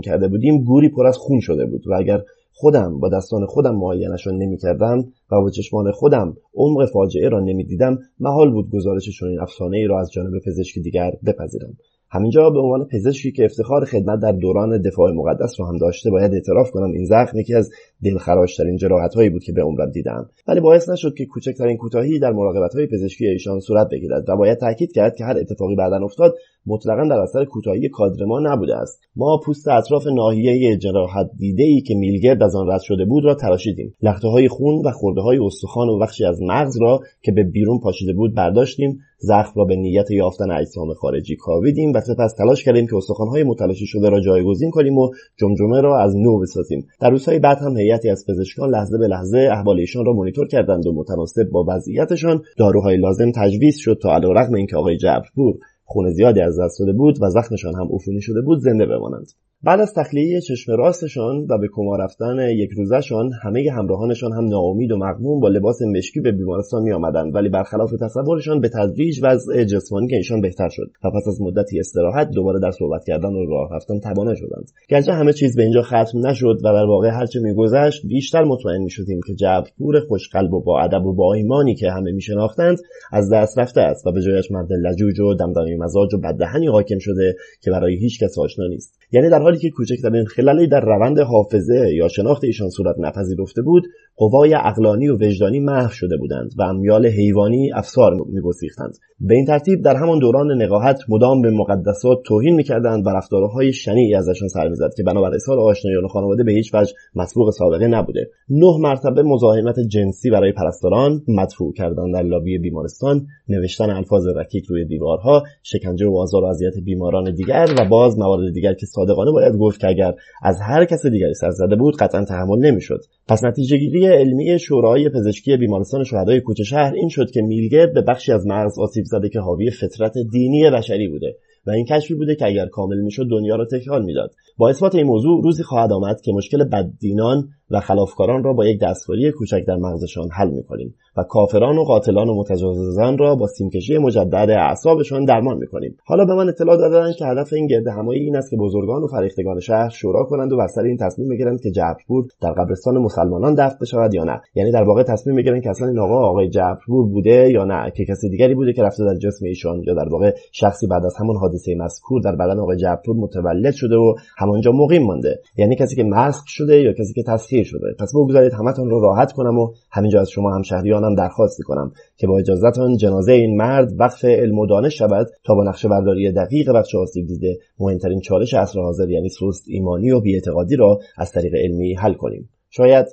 کرده 0.04 0.28
بودیم 0.28 0.64
گوری 0.64 0.88
پر 0.88 1.06
از 1.06 1.16
خون 1.16 1.40
شده 1.40 1.66
بود 1.66 1.82
و 1.86 1.94
اگر 1.94 2.22
خودم 2.52 3.00
با 3.00 3.08
دستان 3.08 3.46
خودم 3.46 3.76
معاینشان 3.76 4.34
نمی‌کردم 4.34 4.98
و 5.30 5.40
با 5.40 5.50
چشمان 5.50 5.90
خودم 5.90 6.36
عمق 6.54 6.88
فاجعه 6.92 7.28
را 7.28 7.40
نمی‌دیدم 7.40 7.98
محال 8.20 8.50
بود 8.50 8.70
گزارش 8.70 9.18
چنین 9.20 9.40
افسانه 9.40 9.76
ای 9.76 9.86
را 9.86 10.00
از 10.00 10.12
جانب 10.12 10.32
پزشکی 10.46 10.80
دیگر 10.80 11.12
بپذیرم. 11.26 11.76
همینجا 12.12 12.50
به 12.50 12.58
عنوان 12.58 12.84
پزشکی 12.84 13.32
که 13.32 13.44
افتخار 13.44 13.84
خدمت 13.84 14.20
در 14.20 14.32
دوران 14.32 14.82
دفاع 14.82 15.12
مقدس 15.12 15.60
رو 15.60 15.66
هم 15.66 15.78
داشته 15.78 16.10
باید 16.10 16.34
اعتراف 16.34 16.70
کنم 16.70 16.90
این 16.92 17.04
زخم 17.04 17.38
یکی 17.38 17.54
از 17.54 17.70
دلخراشترین 18.04 18.76
جراحت 18.76 19.14
هایی 19.14 19.30
بود 19.30 19.44
که 19.44 19.52
به 19.52 19.62
عمرم 19.62 19.90
دیدم. 19.90 20.28
ولی 20.48 20.60
باعث 20.60 20.88
نشد 20.88 21.14
که 21.14 21.26
کوچکترین 21.26 21.76
کوتاهی 21.76 22.18
در 22.18 22.32
مراقبت 22.32 22.74
های 22.74 22.86
پزشکی 22.86 23.26
ایشان 23.26 23.60
صورت 23.60 23.88
بگیرد 23.92 24.28
و 24.28 24.36
باید 24.36 24.58
تاکید 24.58 24.92
کرد 24.92 25.16
که 25.16 25.24
هر 25.24 25.38
اتفاقی 25.38 25.74
بعدا 25.76 26.04
افتاد 26.04 26.34
مطلقا 26.66 27.08
در 27.08 27.18
اثر 27.18 27.44
کوتاهی 27.44 27.88
کادر 27.88 28.24
ما 28.24 28.40
نبوده 28.40 28.76
است. 28.76 29.00
ما 29.16 29.40
پوست 29.44 29.68
اطراف 29.68 30.06
ناحیه 30.06 30.76
جراحت 30.76 31.30
دیده 31.38 31.62
ای 31.62 31.80
که 31.80 31.94
میلگرد 31.94 32.42
از 32.42 32.56
آن 32.56 32.70
رد 32.70 32.80
شده 32.80 33.04
بود 33.04 33.24
را 33.24 33.34
تراشیدیم. 33.34 33.94
لخته 34.02 34.28
های 34.28 34.48
خون 34.48 34.86
و 34.86 34.90
خورده 34.90 35.20
های 35.20 35.38
استخوان 35.38 35.88
و 35.88 35.98
بخشی 35.98 36.24
از 36.24 36.42
مغز 36.42 36.80
را 36.80 37.00
که 37.22 37.32
به 37.32 37.42
بیرون 37.42 37.80
پاشیده 37.80 38.12
بود 38.12 38.34
برداشتیم. 38.34 38.98
زخم 39.22 39.52
را 39.56 39.64
به 39.64 39.76
نیت 39.76 40.10
یافتن 40.10 40.50
اجسام 40.50 40.94
خارجی 40.94 41.36
کاویدیم 41.36 41.92
و 41.94 42.00
سپس 42.00 42.34
تلاش 42.38 42.64
کردیم 42.64 42.86
که 42.86 42.96
استخوانهای 42.96 43.44
متلاشی 43.44 43.86
شده 43.86 44.08
را 44.08 44.20
جایگزین 44.20 44.70
کنیم 44.70 44.98
و 44.98 45.10
جمجمه 45.36 45.80
را 45.80 45.98
از 45.98 46.16
نو 46.16 46.38
بسازیم. 46.38 46.86
در 47.00 47.10
روزهای 47.10 47.38
بعد 47.38 47.58
هم 47.58 47.72
هیئتی 47.90 48.10
از 48.10 48.24
پزشکان 48.28 48.70
لحظه 48.70 48.98
به 48.98 49.06
لحظه 49.06 49.48
احوال 49.52 49.78
ایشان 49.78 50.04
را 50.04 50.12
مانیتور 50.12 50.48
کردند 50.48 50.86
و 50.86 50.92
متناسب 50.92 51.50
با 51.52 51.64
وضعیتشان 51.68 52.42
داروهای 52.58 52.96
لازم 52.96 53.32
تجویز 53.36 53.76
شد 53.78 53.98
تا 54.02 54.14
علیرغم 54.14 54.54
اینکه 54.54 54.76
آقای 54.76 54.96
جبرپور 54.96 55.58
خون 55.84 56.10
زیادی 56.10 56.40
از 56.40 56.60
دست 56.60 56.80
داده 56.80 56.92
بود 56.92 57.22
و 57.22 57.30
زخمشان 57.30 57.74
هم 57.74 57.88
عفونی 57.92 58.20
شده 58.20 58.40
بود 58.40 58.60
زنده 58.60 58.86
بمانند. 58.86 59.26
بعد 59.62 59.80
از 59.80 59.94
تخلیه 59.94 60.40
چشم 60.40 60.72
راستشان 60.72 61.46
و 61.50 61.58
به 61.58 61.68
کما 61.72 61.96
رفتن 61.96 62.38
یک 62.50 62.70
روزشان 62.76 63.30
همه 63.42 63.70
همراهانشان 63.76 64.32
هم 64.32 64.44
ناامید 64.44 64.92
و 64.92 64.96
مغموم 64.96 65.40
با 65.40 65.48
لباس 65.48 65.82
مشکی 65.82 66.20
به 66.20 66.32
بیمارستان 66.32 66.82
می 66.82 66.92
آمدند 66.92 67.34
ولی 67.34 67.48
برخلاف 67.48 67.90
تصورشان 68.00 68.60
به 68.60 68.68
تدریج 68.68 69.20
وضع 69.22 69.64
جسمانی 69.64 70.08
که 70.08 70.16
ایشان 70.16 70.40
بهتر 70.40 70.68
شد. 70.68 70.90
و 71.04 71.10
پس 71.10 71.28
از 71.28 71.42
مدتی 71.42 71.80
استراحت 71.80 72.30
دوباره 72.30 72.60
در 72.60 72.70
صحبت 72.70 73.04
کردن 73.04 73.28
و 73.28 73.46
راه 73.46 73.70
رفتن 73.72 74.00
توانه 74.00 74.34
شدند. 74.34 74.70
گرچه 74.88 75.12
همه 75.12 75.32
چیز 75.32 75.56
به 75.56 75.62
اینجا 75.62 75.82
ختم 75.82 76.26
نشد 76.26 76.58
و 76.64 76.72
در 76.72 76.84
واقع 76.84 77.08
هرچه 77.08 77.40
میگذشت 77.40 78.06
بیشتر 78.06 78.44
مطمئن 78.44 78.82
می‌شدیم 78.82 79.20
که 79.26 79.34
جبرپور 79.34 80.00
خوشقلب 80.08 80.54
و 80.54 80.60
با 80.60 80.80
ادب 80.80 81.06
و 81.06 81.14
با 81.14 81.34
ایمانی 81.34 81.74
که 81.74 81.90
همه 81.90 82.12
میشناختند 82.12 82.78
از 83.12 83.32
دست 83.32 83.58
رفته 83.58 83.80
است 83.80 84.06
و 84.06 84.12
به 84.12 84.22
جایش 84.22 84.50
مرد 84.50 84.72
لجوج 84.72 85.20
و 85.20 85.34
دمدمه 85.34 85.76
مزاج 85.76 86.14
و 86.14 86.18
بددهنی 86.18 86.66
حاکم 86.66 86.98
شده 86.98 87.36
که 87.62 87.70
برای 87.70 87.96
هیچ 87.96 88.22
کس 88.22 88.38
آشنا 88.38 88.66
نیست. 88.66 89.00
یعنی 89.12 89.28
در 89.28 89.42
حالی 89.50 89.62
که 89.62 89.70
کوچکترین 89.70 90.24
خلالی 90.24 90.68
در 90.68 90.80
روند 90.80 91.18
حافظه 91.18 91.94
یا 91.94 92.08
شناخت 92.08 92.44
ایشان 92.44 92.70
صورت 92.70 92.96
نپذیرفته 92.98 93.62
بود 93.62 93.82
قوای 94.16 94.54
اقلانی 94.54 95.08
و 95.08 95.14
وجدانی 95.14 95.60
محو 95.60 95.88
شده 95.88 96.16
بودند 96.16 96.50
و 96.58 96.62
امیال 96.62 97.06
حیوانی 97.06 97.72
افسار 97.72 98.12
میگسیختند. 98.26 98.94
به 99.20 99.34
این 99.34 99.46
ترتیب 99.46 99.82
در 99.82 99.96
همان 99.96 100.18
دوران 100.18 100.62
نقاهت 100.62 100.98
مدام 101.08 101.42
به 101.42 101.50
مقدسات 101.50 102.18
توهین 102.24 102.54
می‌کردند 102.54 103.06
و 103.06 103.10
رفتارهای 103.10 103.72
شنیعی 103.72 104.14
ازشان 104.14 104.48
سر 104.48 104.68
می‌زد 104.68 104.90
که 104.96 105.02
بنابر 105.02 105.34
اظهار 105.34 105.58
آشنایان 105.58 106.08
خانواده 106.08 106.44
به 106.44 106.52
هیچ 106.52 106.74
وجه 106.74 106.92
مسبوق 107.14 107.50
سابقه 107.50 107.86
نبوده. 107.86 108.30
نه 108.50 108.78
مرتبه 108.80 109.22
مزاحمت 109.22 109.80
جنسی 109.80 110.30
برای 110.30 110.52
پرستاران 110.52 111.22
مدفوع 111.28 111.72
کردن 111.72 112.10
در 112.10 112.22
لابی 112.22 112.58
بیمارستان 112.58 113.26
نوشتن 113.48 113.90
الفاظ 113.90 114.26
رکیک 114.36 114.64
روی 114.64 114.84
دیوارها 114.84 115.42
شکنجه 115.62 116.06
و 116.06 116.16
آزار 116.16 116.44
و 116.44 116.46
اذیت 116.46 116.74
بیماران 116.84 117.34
دیگر 117.34 117.66
و 117.78 117.88
باز 117.88 118.18
موارد 118.18 118.52
دیگر 118.52 118.74
که 118.74 118.86
صادقانه 118.86 119.30
باید 119.40 119.56
گفت 119.56 119.80
که 119.80 119.88
اگر 119.88 120.12
از 120.42 120.60
هر 120.60 120.84
کس 120.84 121.06
دیگری 121.06 121.34
سر 121.34 121.50
زده 121.50 121.76
بود 121.76 121.96
قطعا 121.96 122.24
تحمل 122.24 122.58
نمی‌شد. 122.58 123.00
پس 123.28 123.44
نتیجه 123.44 123.76
گیری 123.76 124.06
علمی 124.06 124.58
شورای 124.58 125.08
پزشکی 125.08 125.56
بیمارستان 125.56 126.04
شهدای 126.04 126.40
کوچه 126.40 126.64
شهر 126.64 126.94
این 126.94 127.08
شد 127.08 127.30
که 127.30 127.42
میلگرد 127.42 127.94
به 127.94 128.02
بخشی 128.02 128.32
از 128.32 128.46
مغز 128.46 128.78
آسیب 128.78 129.04
زده 129.04 129.28
که 129.28 129.40
حاوی 129.40 129.70
فطرت 129.70 130.12
دینی 130.32 130.70
بشری 130.70 131.08
بوده 131.08 131.36
و 131.66 131.70
این 131.70 131.84
کشفی 131.84 132.14
بوده 132.14 132.34
که 132.34 132.46
اگر 132.46 132.66
کامل 132.66 133.00
می‌شد 133.00 133.26
دنیا 133.30 133.56
را 133.56 133.64
تکان 133.64 134.04
می‌داد. 134.04 134.30
با 134.56 134.68
اثبات 134.68 134.94
این 134.94 135.06
موضوع 135.06 135.42
روزی 135.42 135.62
خواهد 135.62 135.92
آمد 135.92 136.20
که 136.20 136.32
مشکل 136.32 136.64
بددینان 136.64 137.48
و 137.70 137.80
خلافکاران 137.80 138.44
را 138.44 138.52
با 138.52 138.66
یک 138.66 138.80
دستکاری 138.80 139.32
کوچک 139.32 139.64
در 139.66 139.76
مغزشان 139.76 140.28
حل 140.32 140.50
می‌کنیم 140.50 140.94
و 141.16 141.22
کافران 141.22 141.78
و 141.78 141.84
قاتلان 141.84 142.28
و 142.28 142.34
متجاوزان 142.34 143.18
را 143.18 143.34
با 143.34 143.46
سیمکشی 143.46 143.98
مجدد 143.98 144.50
اعصابشان 144.50 145.24
درمان 145.24 145.58
می‌کنیم. 145.58 145.96
حالا 146.04 146.24
به 146.24 146.34
من 146.34 146.48
اطلاع 146.48 146.76
دادند 146.76 147.14
که 147.14 147.24
هدف 147.26 147.52
این 147.52 147.66
گرد 147.66 147.86
همایی 147.86 148.24
این 148.24 148.36
است 148.36 148.50
که 148.50 148.56
بزرگان 148.56 149.02
و 149.02 149.06
فریختگان 149.06 149.60
شهر 149.60 149.88
شورا 149.88 150.24
کنند 150.24 150.52
و 150.52 150.56
بر 150.56 150.66
سر 150.66 150.82
این 150.82 150.96
تصمیم 150.96 151.28
بگیرند 151.28 151.60
که 151.60 151.70
جبرپور 151.70 152.24
در 152.42 152.52
قبرستان 152.52 152.98
مسلمانان 152.98 153.54
دفن 153.54 153.76
بشود 153.80 154.14
یا 154.14 154.24
نه. 154.24 154.40
یعنی 154.54 154.72
در 154.72 154.82
واقع 154.82 155.02
تصمیم 155.02 155.36
بگیرند 155.36 155.62
که 155.62 155.70
اصلا 155.70 155.88
این 155.88 155.98
آقا 155.98 156.28
آقای 156.28 156.48
جبرپور 156.48 157.06
بوده 157.06 157.50
یا 157.52 157.64
نه 157.64 157.92
که 157.96 158.04
کسی 158.04 158.28
دیگری 158.28 158.54
بوده 158.54 158.72
که 158.72 158.82
رفته 158.82 159.04
در 159.04 159.14
جسم 159.14 159.46
ایشان 159.46 159.82
یا 159.86 159.94
در 159.94 160.08
واقع 160.08 160.34
شخصی 160.52 160.86
بعد 160.86 161.04
از 161.04 161.16
همون 161.16 161.36
حادثه 161.36 161.74
مذکور 161.74 162.22
در 162.22 162.36
بدن 162.36 162.58
آقای 162.58 162.76
جبرپور 162.76 163.16
متولد 163.16 163.74
شده 163.74 163.96
و 163.96 164.14
همانجا 164.38 164.72
مقیم 164.72 165.02
مانده. 165.02 165.40
یعنی 165.56 165.76
کسی 165.76 165.96
که 165.96 166.04
مسخ 166.04 166.42
شده 166.46 166.80
یا 166.82 166.92
کسی 166.92 167.14
که 167.14 167.22
شده. 167.64 167.94
پس 167.98 168.12
بگذارید 168.14 168.52
همتون 168.52 168.90
رو 168.90 169.00
راحت 169.00 169.32
کنم 169.32 169.58
و 169.58 169.72
همینجا 169.90 170.20
از 170.20 170.30
شما 170.30 170.54
همشهریانم 170.54 171.14
درخواست 171.14 171.62
کنم 171.62 171.92
که 172.16 172.26
با 172.26 172.38
اجازهتان 172.38 172.96
جنازه 172.96 173.32
این 173.32 173.56
مرد 173.56 174.00
وقف 174.00 174.24
علم 174.24 174.58
و 174.58 174.66
دانش 174.66 174.98
شود 174.98 175.26
تا 175.44 175.54
با 175.54 175.64
نقشه 175.64 175.88
برداری 175.88 176.32
دقیق 176.32 176.72
بخش 176.72 176.94
آسیب 176.94 177.26
دیده 177.26 177.58
مهمترین 177.80 178.20
چالش 178.20 178.54
عصر 178.54 178.80
حاضر 178.80 179.10
یعنی 179.10 179.28
سست 179.28 179.64
ایمانی 179.66 180.10
و 180.10 180.20
بیاعتقادی 180.20 180.76
را 180.76 181.00
از 181.16 181.32
طریق 181.32 181.54
علمی 181.54 181.94
حل 181.94 182.14
کنیم. 182.14 182.48
شاید 182.70 183.06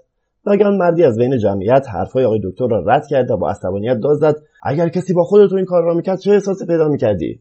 ناگهان 0.45 0.77
مردی 0.77 1.03
از 1.03 1.17
بین 1.17 1.37
جمعیت 1.37 1.85
حرفهای 1.89 2.25
آقای 2.25 2.39
دکتر 2.43 2.67
را 2.67 2.83
رد 2.85 3.07
کرد 3.07 3.31
و 3.31 3.37
با 3.37 3.49
عصبانیت 3.49 3.97
داد 3.99 4.43
اگر 4.63 4.89
کسی 4.89 5.13
با 5.13 5.23
خودت 5.23 5.53
این 5.53 5.65
کار 5.65 5.83
را 5.83 5.93
می‌کرد 5.93 6.19
چه 6.19 6.31
احساسی 6.31 6.65
پیدا 6.65 6.87
می‌کردی؟ 6.87 7.39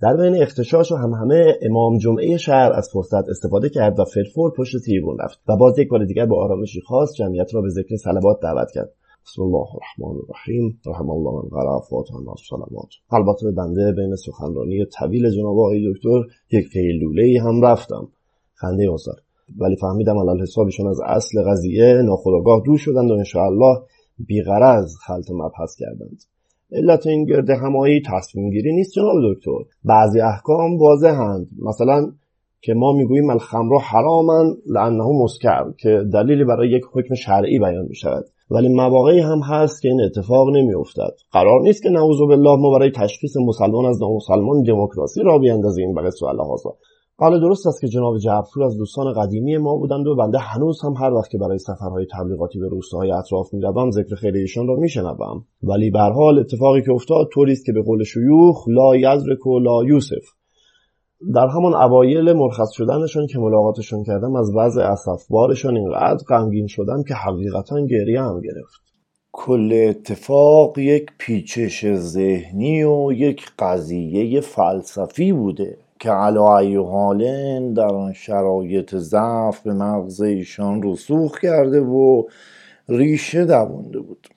در 0.00 0.16
بین 0.16 0.42
اختشاش 0.42 0.92
و 0.92 0.96
همه 0.96 1.58
امام 1.62 1.98
جمعه 1.98 2.36
شهر 2.36 2.72
از 2.72 2.88
فرصت 2.92 3.28
استفاده 3.28 3.68
کرد 3.68 3.98
و 4.00 4.04
فرفور 4.04 4.52
پشت 4.58 4.76
تیربون 4.84 5.18
رفت 5.20 5.40
و 5.48 5.56
باز 5.56 5.78
یک 5.78 5.88
بار 5.88 6.04
دیگر 6.04 6.26
با 6.26 6.44
آرامشی 6.44 6.80
خاص 6.80 7.14
جمعیت 7.16 7.54
را 7.54 7.60
به 7.60 7.68
ذکر 7.68 7.96
صلوات 7.96 8.40
دعوت 8.42 8.70
کرد. 8.74 8.92
بسم 9.26 9.42
الله 9.42 9.66
الرحمن 9.74 10.20
الرحیم. 10.22 10.80
رحم 10.86 11.10
الله 11.10 11.32
من 11.32 11.48
قرأ 11.48 11.80
فاتحه 11.80 12.28
الصلوات. 12.28 12.88
البته 13.10 13.46
به 13.46 13.52
بنده 13.52 13.92
بین 13.92 14.16
سخنرانی 14.16 14.84
طویل 14.84 15.30
جناب 15.30 15.58
آقای 15.58 15.92
دکتر 15.92 16.22
یک 16.52 16.72
قیلوله 16.72 17.42
هم 17.42 17.64
رفتم. 17.64 18.08
خنده 18.54 18.90
آزار. 18.90 19.16
ولی 19.58 19.76
فهمیدم 19.76 20.18
علال 20.18 20.42
حسابشون 20.42 20.86
از 20.86 21.00
اصل 21.04 21.42
قضیه 21.50 22.02
ناخداگاه 22.02 22.62
دور 22.64 22.78
شدند 22.78 23.10
و 23.10 23.14
انشاءالله 23.14 23.82
بیغرض 24.18 24.94
خلط 25.06 25.30
مبحث 25.30 25.76
کردند. 25.78 26.22
علت 26.72 27.06
این 27.06 27.24
گرد 27.24 27.50
همایی 27.50 28.02
تصمیم 28.12 28.50
گیری 28.50 28.74
نیست 28.74 28.92
جناب 28.92 29.14
دکتر. 29.34 29.70
بعضی 29.84 30.20
احکام 30.20 30.78
واضحند. 30.78 31.48
مثلا 31.62 32.12
که 32.60 32.74
ما 32.74 32.92
می‌گوییم 32.92 33.30
الخمر 33.30 33.78
حرامن 33.78 34.54
لانه 34.66 35.04
مسکر 35.22 35.64
که 35.78 36.02
دلیلی 36.12 36.44
برای 36.44 36.70
یک 36.70 36.82
حکم 36.92 37.14
شرعی 37.14 37.58
بیان 37.58 37.86
می 37.88 37.94
شود 37.94 38.24
ولی 38.50 38.68
مواقعی 38.68 39.20
هم 39.20 39.40
هست 39.40 39.82
که 39.82 39.88
این 39.88 40.00
اتفاق 40.00 40.48
نمیافتد. 40.56 41.14
قرار 41.32 41.60
نیست 41.60 41.82
که 41.82 41.88
نعوذ 41.88 42.18
بالله 42.18 42.56
ما 42.56 42.78
برای 42.78 42.90
تشخیص 42.90 43.36
مسلمان 43.46 43.86
از 43.86 44.02
نامسلمان 44.02 44.62
دموکراسی 44.62 45.20
را 45.24 45.38
بیاندازیم. 45.38 45.94
و 45.96 46.10
سوال 46.10 46.38
هازا 46.38 46.76
بله 47.20 47.38
درست 47.40 47.66
است 47.66 47.80
که 47.80 47.88
جناب 47.88 48.18
جعفر 48.18 48.62
از 48.62 48.76
دوستان 48.76 49.12
قدیمی 49.12 49.58
ما 49.58 49.76
بودند 49.76 50.06
و 50.06 50.16
بنده 50.16 50.38
هنوز 50.38 50.84
هم 50.84 50.92
هر 50.92 51.14
وقت 51.14 51.30
که 51.30 51.38
برای 51.38 51.58
سفرهای 51.58 52.06
تبلیغاتی 52.12 52.58
به 52.58 52.68
روستاهای 52.68 53.10
اطراف 53.10 53.54
می‌روم 53.54 53.90
ذکر 53.90 54.14
خیر 54.14 54.34
ایشان 54.34 54.66
را 54.66 54.76
میشنوم. 54.76 55.44
ولی 55.62 55.90
به 55.90 55.98
حال 55.98 56.38
اتفاقی 56.38 56.82
که 56.82 56.92
افتاد 56.92 57.28
طوری 57.32 57.52
است 57.52 57.66
که 57.66 57.72
به 57.72 57.82
قول 57.82 58.04
شیوخ 58.04 58.68
لا 58.68 58.96
یزرک 58.96 59.46
و 59.46 59.58
لا 59.58 59.84
یوسف. 59.84 60.24
در 61.34 61.46
همان 61.48 61.74
اوایل 61.74 62.32
مرخص 62.32 62.72
شدنشان 62.72 63.26
که 63.26 63.38
ملاقاتشان 63.38 64.04
کردم 64.04 64.36
از 64.36 64.50
وضع 64.56 64.82
اصفبارشان 64.82 65.76
اینقدر 65.76 66.24
غمگین 66.28 66.66
شدم 66.66 67.02
که 67.08 67.14
حقیقتا 67.14 67.86
گریه 67.86 68.22
هم 68.22 68.40
گرفت. 68.40 68.82
کل 69.32 69.86
اتفاق 69.88 70.78
یک 70.78 71.06
پیچش 71.18 71.94
ذهنی 71.94 72.84
و 72.84 73.12
یک 73.12 73.42
قضیه 73.58 74.40
فلسفی 74.40 75.32
بوده. 75.32 75.85
که 76.06 76.12
علا 76.12 77.12
در 77.74 77.94
آن 77.94 78.12
شرایط 78.12 78.94
ضعف 78.94 79.60
به 79.60 79.74
مغز 79.74 80.20
ایشان 80.20 80.82
رسوخ 80.82 81.40
کرده 81.40 81.80
و 81.80 82.22
ریشه 82.88 83.44
دوونده 83.44 84.00
بود. 84.00 84.28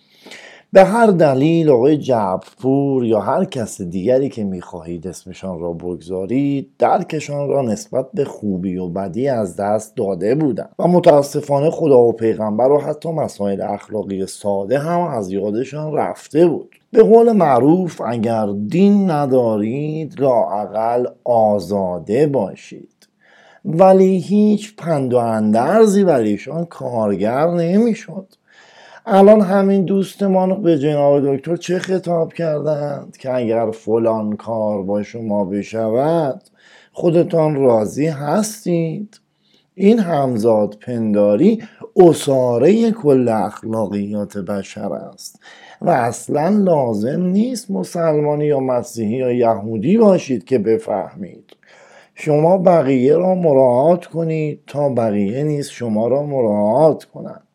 به 0.73 0.83
هر 0.83 1.07
دلیل 1.07 1.69
آقای 1.69 1.97
جعفرپور 1.97 3.05
یا 3.05 3.19
هر 3.19 3.45
کس 3.45 3.81
دیگری 3.81 4.29
که 4.29 4.43
می‌خواهید 4.43 5.07
اسمشان 5.07 5.59
را 5.59 5.73
بگذارید 5.73 6.69
درکشان 6.79 7.49
را 7.49 7.61
نسبت 7.61 8.05
به 8.13 8.25
خوبی 8.25 8.77
و 8.77 8.87
بدی 8.87 9.27
از 9.27 9.55
دست 9.55 9.95
داده 9.95 10.35
بودند. 10.35 10.75
و 10.79 10.87
متاسفانه 10.87 11.69
خدا 11.69 11.99
و 11.99 12.13
پیغمبر 12.13 12.71
و 12.71 12.79
حتی 12.79 13.11
مسائل 13.11 13.61
اخلاقی 13.61 14.25
ساده 14.25 14.79
هم 14.79 15.01
از 15.01 15.31
یادشان 15.31 15.93
رفته 15.93 16.47
بود. 16.47 16.78
به 16.91 17.03
قول 17.03 17.31
معروف 17.31 18.01
اگر 18.01 18.47
دین 18.67 19.11
ندارید 19.11 20.21
لاعقل 20.21 21.05
آزاده 21.23 22.27
باشید. 22.27 23.07
ولی 23.65 24.17
هیچ 24.17 24.75
پند 24.75 25.13
و 25.13 25.17
اندرزی 25.17 26.03
برایشان 26.03 26.65
کارگر 26.65 27.47
نمی‌شد. 27.47 28.27
الان 29.05 29.41
همین 29.41 29.85
دوستمان 29.85 30.61
به 30.61 30.79
جناب 30.79 31.35
دکتر 31.35 31.55
چه 31.55 31.79
خطاب 31.79 32.33
کردند 32.33 33.17
که 33.17 33.35
اگر 33.35 33.71
فلان 33.71 34.35
کار 34.35 34.83
با 34.83 35.03
شما 35.03 35.45
بشود 35.45 36.41
خودتان 36.91 37.55
راضی 37.55 38.07
هستید؟ 38.07 39.19
این 39.75 39.99
همزاد 39.99 40.77
پنداری 40.81 41.63
اصاره 41.95 42.91
کل 42.91 43.29
اخلاقیات 43.29 44.37
بشر 44.37 44.93
است. 44.93 45.39
و 45.81 45.89
اصلا 45.89 46.49
لازم 46.49 47.21
نیست 47.21 47.71
مسلمانی 47.71 48.45
یا 48.45 48.59
مسیحی 48.59 49.17
یا 49.17 49.31
یهودی 49.31 49.97
باشید 49.97 50.43
که 50.43 50.57
بفهمید. 50.59 51.55
شما 52.15 52.57
بقیه 52.57 53.17
را 53.17 53.35
مراعات 53.35 54.05
کنید 54.05 54.63
تا 54.67 54.89
بقیه 54.89 55.43
نیست 55.43 55.71
شما 55.71 56.07
را 56.07 56.23
مراعات 56.23 57.03
کنند. 57.03 57.48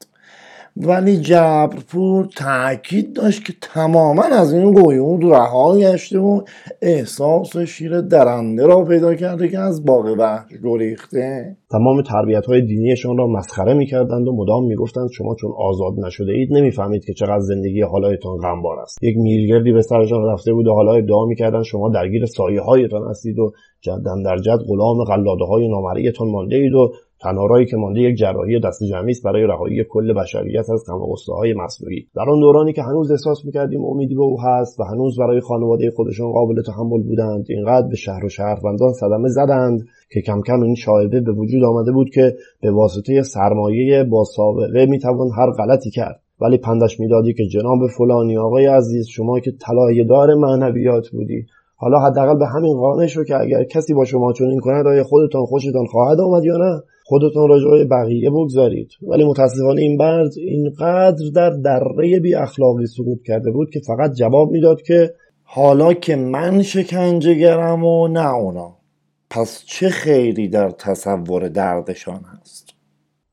ولی 0.77 1.17
جبرپور 1.17 2.29
تاکید 2.37 3.13
داشت 3.13 3.45
که 3.45 3.53
تماما 3.61 4.23
از 4.23 4.55
این 4.55 4.75
قیود 4.75 5.25
رها 5.25 5.79
گشته 5.79 6.19
و 6.19 6.41
احساس 6.83 7.57
شیر 7.57 8.01
درنده 8.01 8.67
را 8.67 8.85
پیدا 8.85 9.15
کرده 9.15 9.49
که 9.49 9.59
از 9.59 9.85
باغ 9.85 10.15
وحش 10.19 10.51
گریخته. 10.65 11.57
تمام 11.71 12.03
تربیت 12.03 12.47
های 12.47 12.67
دینیشان 12.67 13.17
را 13.17 13.27
مسخره 13.27 13.75
می‌کردند 13.75 14.29
و 14.29 14.37
مدام 14.37 14.67
می‌گفتند 14.67 15.09
شما 15.13 15.35
چون 15.35 15.51
آزاد 15.59 16.05
نشده 16.07 16.33
اید 16.33 16.53
نمی‌فهمید 16.53 17.05
که 17.05 17.13
چقدر 17.13 17.41
زندگی 17.41 17.83
حالایتان 17.83 18.37
غمبار 18.37 18.79
است. 18.79 19.03
یک 19.03 19.17
میلگردی 19.17 19.73
به 19.73 19.83
سرشان 19.83 20.25
رفته 20.25 20.53
بود 20.53 20.67
و 20.67 20.73
حالا 20.73 20.93
ادعا 20.93 21.27
می‌کردند 21.27 21.63
شما 21.63 21.89
درگیر 21.89 22.27
سایه 22.27 22.61
هایتان 22.61 23.11
هستید 23.11 23.39
و 23.39 23.53
جدن 23.81 24.23
در 24.25 24.37
جد 24.37 24.59
غلام 24.69 25.05
قلاده 25.05 25.45
های 25.45 25.69
نامریتان 25.69 26.31
مانده 26.31 26.57
اید 26.57 26.75
و 26.75 26.93
تنها 27.25 27.65
که 27.65 27.77
مانده 27.77 28.01
یک 28.01 28.17
جراحی 28.17 28.61
دست 28.61 28.85
جمعی 28.85 29.11
است 29.11 29.23
برای 29.25 29.43
رهایی 29.43 29.85
کل 29.85 30.13
بشریت 30.13 30.71
از 30.71 30.85
غم 30.89 30.99
های 31.37 31.55
مصنوعی. 31.55 32.07
در 32.17 32.31
آن 32.31 32.41
دورانی 32.41 32.73
که 32.73 32.83
هنوز 32.83 33.11
احساس 33.11 33.45
می‌کردیم 33.45 33.85
امیدی 33.85 34.15
به 34.15 34.23
او 34.23 34.41
هست 34.41 34.81
و 34.81 34.83
هنوز 34.85 35.19
برای 35.19 35.41
خانواده 35.41 35.91
خودشان 35.97 36.33
قابل 36.33 36.63
تحمل 36.63 37.03
بودند 37.03 37.47
اینقدر 37.49 37.89
به 37.89 37.97
شهر 37.97 38.25
و 38.25 38.29
شهروندان 38.29 38.93
صدمه 38.93 39.29
زدند 39.29 39.87
که 40.13 40.21
کم 40.21 40.41
کم 40.47 40.63
این 40.63 40.75
شایبه 40.75 41.21
به 41.21 41.33
وجود 41.33 41.65
آمده 41.65 41.93
بود 41.93 42.11
که 42.11 42.35
به 42.61 42.71
واسطه 42.71 43.23
سرمایه 43.23 44.05
با 44.05 44.25
سابقه 44.25 44.87
می‌توان 44.87 45.31
هر 45.39 45.51
غلطی 45.51 45.91
کرد. 45.91 46.21
ولی 46.41 46.59
پندش 46.59 47.01
می‌دادی 47.01 47.35
که 47.35 47.47
جناب 47.47 47.79
فلانی 47.99 48.39
آقای 48.39 48.67
عزیز 48.67 49.07
شما 49.07 49.41
که 49.41 49.53
طلایه 49.61 50.05
دار 50.05 50.35
معنویات 50.35 51.09
بودی. 51.09 51.47
حالا 51.77 51.99
حداقل 51.99 52.39
به 52.39 52.47
همین 52.47 52.77
قانع 52.77 53.07
شو 53.07 53.25
که 53.25 53.41
اگر 53.41 53.65
کسی 53.65 53.95
با 53.95 54.05
شما 54.05 54.33
چنین 54.33 54.61
کند 54.61 54.87
آیا 54.87 55.05
خودتان 55.05 55.45
خوشتان 55.45 55.87
خواهد 55.87 56.21
آمد 56.21 56.45
یا 56.45 56.57
نه؟ 56.57 56.83
خودتون 57.07 57.49
راجع 57.49 57.85
بقیه 57.91 58.31
بگذارید. 58.31 58.89
ولی 59.03 59.25
متاسفانه 59.25 59.81
این 59.81 59.97
مرد 59.97 60.31
اینقدر 60.37 61.31
در 61.35 61.51
دره 61.51 62.21
بی 62.21 62.35
اخلاقی 62.35 62.87
سقوط 62.87 63.23
کرده 63.27 63.51
بود 63.51 63.71
که 63.71 63.81
فقط 63.87 64.15
جواب 64.15 64.51
می‌داد 64.51 64.83
که 64.83 65.15
حالا 65.43 65.93
که 65.93 66.17
من 66.17 66.63
شکنجهگرم 66.63 67.85
و 67.85 68.09
نه 68.09 68.35
اونا. 68.35 68.77
پس 69.31 69.65
چه 69.67 69.89
خیری 69.89 70.49
در 70.49 70.71
تصور 70.71 71.49
دردشان 71.49 72.21
هست؟ 72.41 72.75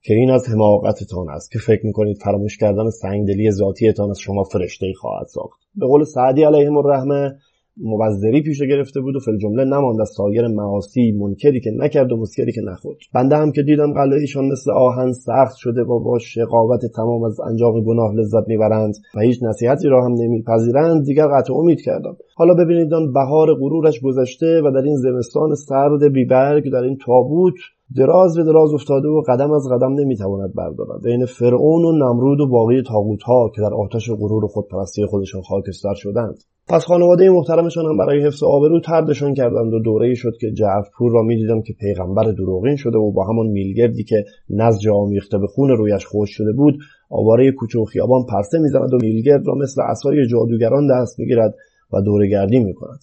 که 0.03 0.13
این 0.13 0.29
از 0.31 0.49
حماقتتان 0.49 1.29
است 1.29 1.51
که 1.51 1.59
فکر 1.59 1.85
می‌کنید 1.85 2.17
فراموش 2.17 2.57
کردن 2.57 2.89
سنگدلی 2.89 3.51
ذاتیتان 3.51 4.09
از 4.09 4.19
شما 4.19 4.43
فرشته 4.43 4.85
خواهد 5.01 5.27
ساخت. 5.27 5.59
به 5.75 5.85
قول 5.87 6.03
سعدی 6.03 6.43
علیهم 6.43 6.77
الرحمه 6.77 7.37
مبذری 7.83 8.41
پیش 8.41 8.61
گرفته 8.61 9.01
بود 9.01 9.15
و 9.15 9.19
فل 9.19 9.37
جمله 9.37 9.63
نماند 9.63 10.01
از 10.01 10.09
سایر 10.17 10.47
معاصی 10.47 11.11
منکری 11.11 11.59
که 11.59 11.71
نکرد 11.77 12.11
و 12.11 12.17
مسکری 12.17 12.51
که 12.51 12.61
نخورد. 12.61 12.97
بنده 13.13 13.37
هم 13.37 13.51
که 13.51 13.61
دیدم 13.61 13.93
قلعهشان 13.93 14.45
مثل 14.45 14.71
آهن 14.71 15.11
سخت 15.11 15.55
شده 15.55 15.81
و 15.81 15.99
با 15.99 16.19
شقاوت 16.19 16.85
تمام 16.95 17.23
از 17.23 17.39
انجام 17.39 17.83
گناه 17.83 18.13
لذت 18.15 18.47
می‌برند 18.47 18.93
و 19.15 19.19
هیچ 19.19 19.43
نصیحتی 19.43 19.87
را 19.87 20.05
هم 20.05 20.11
نمیپذیرند 20.11 21.05
دیگر 21.05 21.27
قطع 21.27 21.53
امید 21.53 21.81
کردم. 21.81 22.15
حالا 22.35 22.53
ببینید 22.53 22.93
آن 22.93 23.13
بهار 23.13 23.47
غرورش 23.53 24.01
گذشته 24.01 24.61
و 24.65 24.71
در 24.71 24.81
این 24.81 24.95
زمستان 24.95 25.55
سرد 25.55 26.13
بیبرگ 26.13 26.71
در 26.71 26.83
این 26.83 26.97
تابوت 27.05 27.53
دراز 27.97 28.37
به 28.37 28.43
دراز 28.43 28.73
افتاده 28.73 29.07
و 29.07 29.21
قدم 29.27 29.51
از 29.51 29.67
قدم 29.71 29.93
نمی‌تواند 29.93 30.53
بردارد. 30.55 31.03
بین 31.03 31.25
فرعون 31.25 31.85
و 31.85 31.91
نمرود 31.91 32.39
و 32.39 32.47
باقی 32.47 32.81
تاغوت 32.81 33.19
که 33.55 33.61
در 33.61 33.73
آتش 33.73 34.09
غرور 34.11 34.45
و 34.45 34.47
خودپرستی 34.47 35.05
خودشان 35.05 35.41
خاکستر 35.41 35.93
شدند. 35.93 36.43
پس 36.71 36.85
خانواده 36.85 37.29
محترمشان 37.29 37.85
هم 37.85 37.97
برای 37.97 38.25
حفظ 38.25 38.43
آبرو 38.43 38.79
تردشان 38.79 39.33
کردند 39.33 39.73
و 39.73 39.79
دوره 39.79 40.13
شد 40.15 40.37
که 40.41 40.51
جعفرپور 40.51 41.11
را 41.11 41.21
می‌دیدم 41.21 41.61
که 41.61 41.73
پیغمبر 41.73 42.23
دروغین 42.23 42.75
شده 42.75 42.97
و 42.97 43.11
با 43.11 43.25
همان 43.25 43.47
میلگردی 43.47 44.03
که 44.03 44.25
نزج 44.49 44.87
آمیخته 44.87 45.37
به 45.37 45.47
خون 45.47 45.69
رویش 45.69 46.05
خوش 46.05 46.29
شده 46.29 46.51
بود 46.51 46.77
آواره 47.09 47.51
کوچه 47.51 47.79
و 47.79 47.85
خیابان 47.85 48.25
پرسه 48.25 48.59
می‌زند 48.59 48.93
و 48.93 48.97
میلگرد 49.01 49.47
را 49.47 49.55
مثل 49.55 49.81
اسای 49.81 50.27
جادوگران 50.27 50.87
دست 50.87 51.19
می‌گیرد 51.19 51.55
و 51.93 52.01
دورگردی 52.01 52.59
می‌کند. 52.59 52.99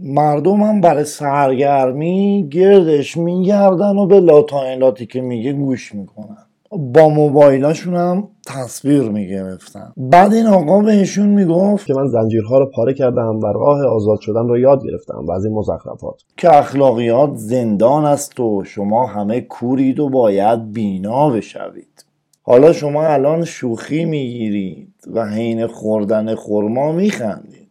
مردم 0.00 0.60
هم 0.60 0.80
برای 0.80 1.04
سرگرمی 1.04 2.48
گردش 2.50 3.16
میگردن 3.16 3.96
و 3.96 4.06
به 4.06 4.20
لاتایلاتی 4.20 5.06
که 5.06 5.20
میگه 5.20 5.52
گوش 5.52 5.94
می‌کنن. 5.94 6.43
با 6.78 7.08
موبایلاشون 7.08 7.94
هم 7.94 8.28
تصویر 8.46 9.02
می‌گرفتن. 9.02 9.92
بعد 9.96 10.34
این 10.34 10.46
آقا 10.46 10.80
بهشون 10.80 11.28
می‌گفت 11.28 11.86
که 11.86 11.94
من 11.94 12.06
زنجیرها 12.06 12.58
رو 12.58 12.70
پاره 12.76 12.94
کردم 12.94 13.40
و 13.40 13.46
راه 13.46 13.86
آزاد 13.86 14.20
شدن 14.20 14.48
رو 14.48 14.58
یاد 14.58 14.84
گرفتم 14.84 15.24
و 15.28 15.32
از 15.32 15.44
این 15.44 15.54
مزخرفات. 15.54 16.20
که 16.36 16.56
اخلاقیات 16.56 17.30
زندان 17.34 18.04
است 18.04 18.40
و 18.40 18.64
شما 18.64 19.06
همه 19.06 19.40
کورید 19.40 20.00
و 20.00 20.08
باید 20.08 20.72
بینا 20.72 21.30
بشوید. 21.30 22.04
حالا 22.42 22.72
شما 22.72 23.06
الان 23.06 23.44
شوخی 23.44 24.04
می‌گیرید 24.04 24.94
و 25.14 25.26
حین 25.26 25.66
خوردن 25.66 26.34
خورما 26.34 26.92
میخندید. 26.92 27.64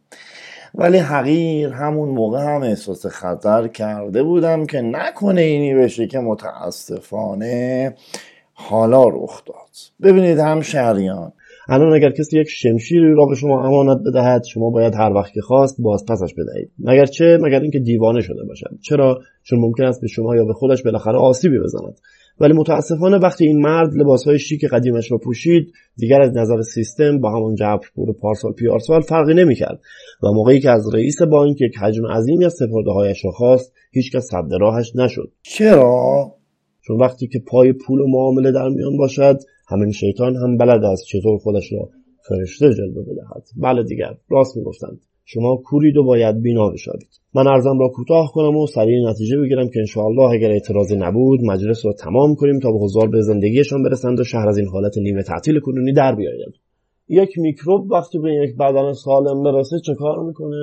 ولی 0.75 0.97
حقیر 0.97 1.69
همون 1.69 2.09
موقع 2.09 2.55
هم 2.55 2.61
احساس 2.61 3.05
خطر 3.05 3.67
کرده 3.67 4.23
بودم 4.23 4.65
که 4.65 4.81
نکنه 4.81 5.41
اینی 5.41 5.73
بشه 5.73 6.07
که 6.07 6.19
متاسفانه 6.19 7.95
حالا 8.53 9.03
رخ 9.07 9.45
داد. 9.45 9.69
ببینید 10.03 10.39
هم 10.39 10.61
شریان 10.61 11.31
الان 11.67 11.93
اگر 11.93 12.11
کسی 12.11 12.39
یک 12.39 12.47
شمشیری 12.49 13.13
را 13.13 13.25
به 13.25 13.35
شما 13.35 13.65
امانت 13.65 14.01
بدهد 14.07 14.43
شما 14.43 14.69
باید 14.69 14.95
هر 14.95 15.11
وقت 15.13 15.33
که 15.33 15.41
خواست 15.41 15.81
باز 15.81 16.05
پسش 16.05 16.33
بدهید. 16.33 16.71
مگر 16.79 17.05
چه؟ 17.05 17.37
مگر 17.41 17.59
اینکه 17.59 17.79
دیوانه 17.79 18.21
شده 18.21 18.43
باشد. 18.47 18.77
چرا؟ 18.81 19.19
چون 19.43 19.59
ممکن 19.59 19.83
است 19.83 20.01
به 20.01 20.07
شما 20.07 20.35
یا 20.35 20.45
به 20.45 20.53
خودش 20.53 20.83
بالاخره 20.83 21.17
آسیبی 21.17 21.59
بزند. 21.59 21.99
ولی 22.39 22.53
متاسفانه 22.53 23.17
وقتی 23.17 23.45
این 23.45 23.61
مرد 23.61 23.93
لباسهای 23.95 24.39
شیک 24.39 24.65
قدیمش 24.65 25.11
را 25.11 25.17
پوشید 25.17 25.71
دیگر 25.97 26.21
از 26.21 26.37
نظر 26.37 26.61
سیستم 26.61 27.19
با 27.19 27.29
همون 27.29 27.55
جبرپور 27.55 28.13
پارسال 28.21 28.51
پیارسال 28.51 29.01
فرقی 29.01 29.33
نمی‌کرد. 29.33 29.79
و 30.23 30.27
موقعی 30.31 30.59
که 30.59 30.69
از 30.69 30.93
رئیس 30.93 31.21
بانک 31.21 31.61
یک 31.61 31.77
حجم 31.81 32.07
عظیمی 32.07 32.45
از 32.45 32.53
سپرده 32.53 32.91
هایش 32.91 33.25
را 33.25 33.31
خواست 33.31 33.73
هیچکس 33.91 34.23
سد 34.31 34.61
راهش 34.61 34.95
نشد. 34.95 35.31
چرا؟ 35.43 36.42
چون 36.87 36.99
وقتی 36.99 37.27
که 37.27 37.39
پای 37.47 37.73
پول 37.73 38.01
و 38.01 38.07
معامله 38.07 38.51
در 38.51 38.69
میان 38.69 38.97
باشد 38.97 39.37
همین 39.67 39.91
شیطان 39.91 40.35
هم 40.35 40.57
بلد 40.57 40.83
است 40.83 41.05
چطور 41.05 41.37
خودش 41.37 41.73
را 41.73 41.89
فرشته 42.29 42.73
جلوه 42.73 43.03
بدهد. 43.03 43.43
بله 43.57 43.83
دیگر 43.83 44.17
راست 44.29 44.57
می‌گفتند. 44.57 45.01
شما 45.25 45.55
کورید 45.55 45.97
و 45.97 46.03
باید 46.03 46.41
بینا 46.41 46.69
بشوید. 46.69 47.07
من 47.35 47.47
ارزم 47.47 47.79
را 47.79 47.87
کوتاه 47.87 48.31
کنم 48.33 48.57
و 48.57 48.67
سریع 48.67 49.09
نتیجه 49.09 49.37
بگیرم 49.37 49.69
که 49.69 49.79
انشاءالله 49.79 50.31
اگر 50.31 50.51
اعتراضی 50.51 50.95
نبود 50.95 51.39
مجلس 51.43 51.85
را 51.85 51.93
تمام 51.93 52.35
کنیم 52.35 52.59
تا 52.59 52.71
به 52.71 52.77
حضار 52.77 53.07
به 53.07 53.21
زندگیشان 53.21 53.83
برسند 53.83 54.19
و 54.19 54.23
شهر 54.23 54.47
از 54.47 54.57
این 54.57 54.67
حالت 54.67 54.97
نیمه 54.97 55.23
تعطیل 55.23 55.59
کنونی 55.59 55.93
در 55.93 56.15
بیاید. 56.15 56.53
یک 57.07 57.29
میکروب 57.37 57.91
وقتی 57.91 58.19
به 58.19 58.33
یک 58.33 58.55
بدن 58.57 58.93
سالم 58.93 59.43
برسه 59.43 59.79
چه 59.85 59.93
کار 59.93 60.23
می‌کنه؟ 60.23 60.57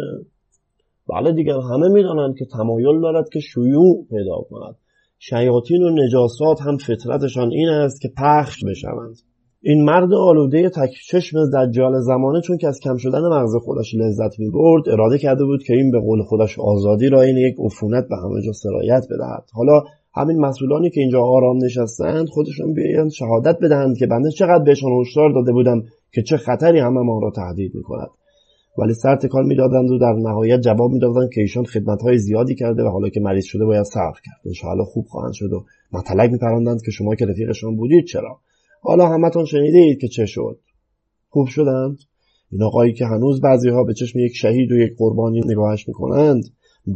بله 1.09 1.33
دیگر 1.33 1.56
همه 1.72 1.88
می‌دانند 1.88 2.35
که 2.38 2.44
تمایل 2.44 3.00
دارد 3.00 3.28
که 3.33 3.40
شیوع 3.40 4.06
پیدا 4.11 4.37
کند. 4.50 4.74
شیاطین 5.22 5.83
و 5.83 5.90
نجاسات 5.90 6.61
هم 6.61 6.76
فطرتشان 6.76 7.50
این 7.50 7.68
است 7.68 8.00
که 8.00 8.09
پخش 8.16 8.64
بشوند. 8.64 9.16
این 9.62 9.85
مرد 9.85 10.12
آلوده 10.14 10.68
تک 10.68 10.90
چشم 11.09 11.38
دجال 11.50 12.00
زمانه 12.00 12.40
چون 12.40 12.59
که 12.59 12.68
از 12.68 12.80
کم 12.85 12.96
شدن 12.96 13.20
مغز 13.20 13.56
خودش 13.64 13.94
لذت 13.94 14.38
می 14.38 14.50
برد 14.50 14.88
اراده 14.88 15.18
کرده 15.18 15.44
بود 15.44 15.62
که 15.62 15.72
این 15.72 15.90
به 15.90 16.00
قول 16.00 16.22
خودش 16.22 16.59
آزادی 16.59 17.09
را 17.09 17.22
این 17.22 17.37
یک 17.37 17.54
عفونت 17.64 18.09
به 18.09 18.16
همه 18.16 18.42
جا 18.46 18.52
سرایت 18.52 19.04
بدهد. 19.11 19.44
حالا 19.52 19.83
همین 20.14 20.40
مسئولانی 20.40 20.90
که 20.90 21.00
اینجا 21.00 21.22
آرام 21.22 21.64
نشستند 21.64 22.28
خودشان 22.28 22.72
بیایند 22.72 23.11
شهادت 23.11 23.59
بدهند 23.62 23.96
که 23.96 24.06
بنده 24.06 24.30
چقدر 24.30 24.64
بهشان 24.64 24.90
هشدار 25.00 25.33
داده 25.33 25.52
بودم 25.52 25.83
که 26.12 26.22
چه 26.22 26.37
خطری 26.37 26.78
همه 26.78 27.00
ما 27.00 27.20
را 27.22 27.30
تهدید 27.30 27.74
می 27.74 27.83
کند 27.83 28.09
ولی 28.78 28.94
سر 28.94 29.16
تکان 29.16 29.46
می‌دادند 29.46 29.90
و 29.90 29.98
در 29.98 30.12
نهایت 30.12 30.61
جواب 30.61 30.90
می‌دادند 30.90 31.30
که 31.33 31.40
ایشان 31.40 31.64
خدمتهای 31.64 32.18
زیادی 32.18 32.54
کرده 32.54 32.83
و 32.83 32.88
حالا 32.88 33.09
که 33.09 33.20
مریض 33.20 33.44
شده 33.44 33.64
باید 33.64 33.85
صبر 33.85 34.20
کرد. 34.24 34.40
انشاءالله 34.46 34.85
خوب 34.85 35.06
خواهند 35.06 35.33
شد 35.33 35.52
و 35.52 35.64
مطلق 35.92 36.30
میپراندند 36.30 36.83
که 36.83 36.90
شما 36.90 37.14
که 37.14 37.26
رفیقشان 37.26 37.76
بودید 37.76 38.04
چرا. 38.04 38.38
حالا 38.83 39.06
همتون 39.06 39.44
شنیده 39.44 39.78
اید 39.78 40.00
که 40.00 40.09
چه 40.09 40.26
شد. 40.26 40.59
خوب 41.28 41.46
شدند؟ 41.46 41.98
این 42.52 42.62
آقایی 42.62 42.92
که 42.92 43.06
هنوز 43.06 43.40
بعضی 43.40 43.68
ها 43.68 43.85
به 43.85 43.94
چشم 43.94 44.18
یک 44.18 44.33
شهید 44.37 44.72
و 44.72 44.76
یک 44.76 44.92
قربانی 44.98 45.40
نگاهش 45.46 45.88
می‌کنند 45.88 46.42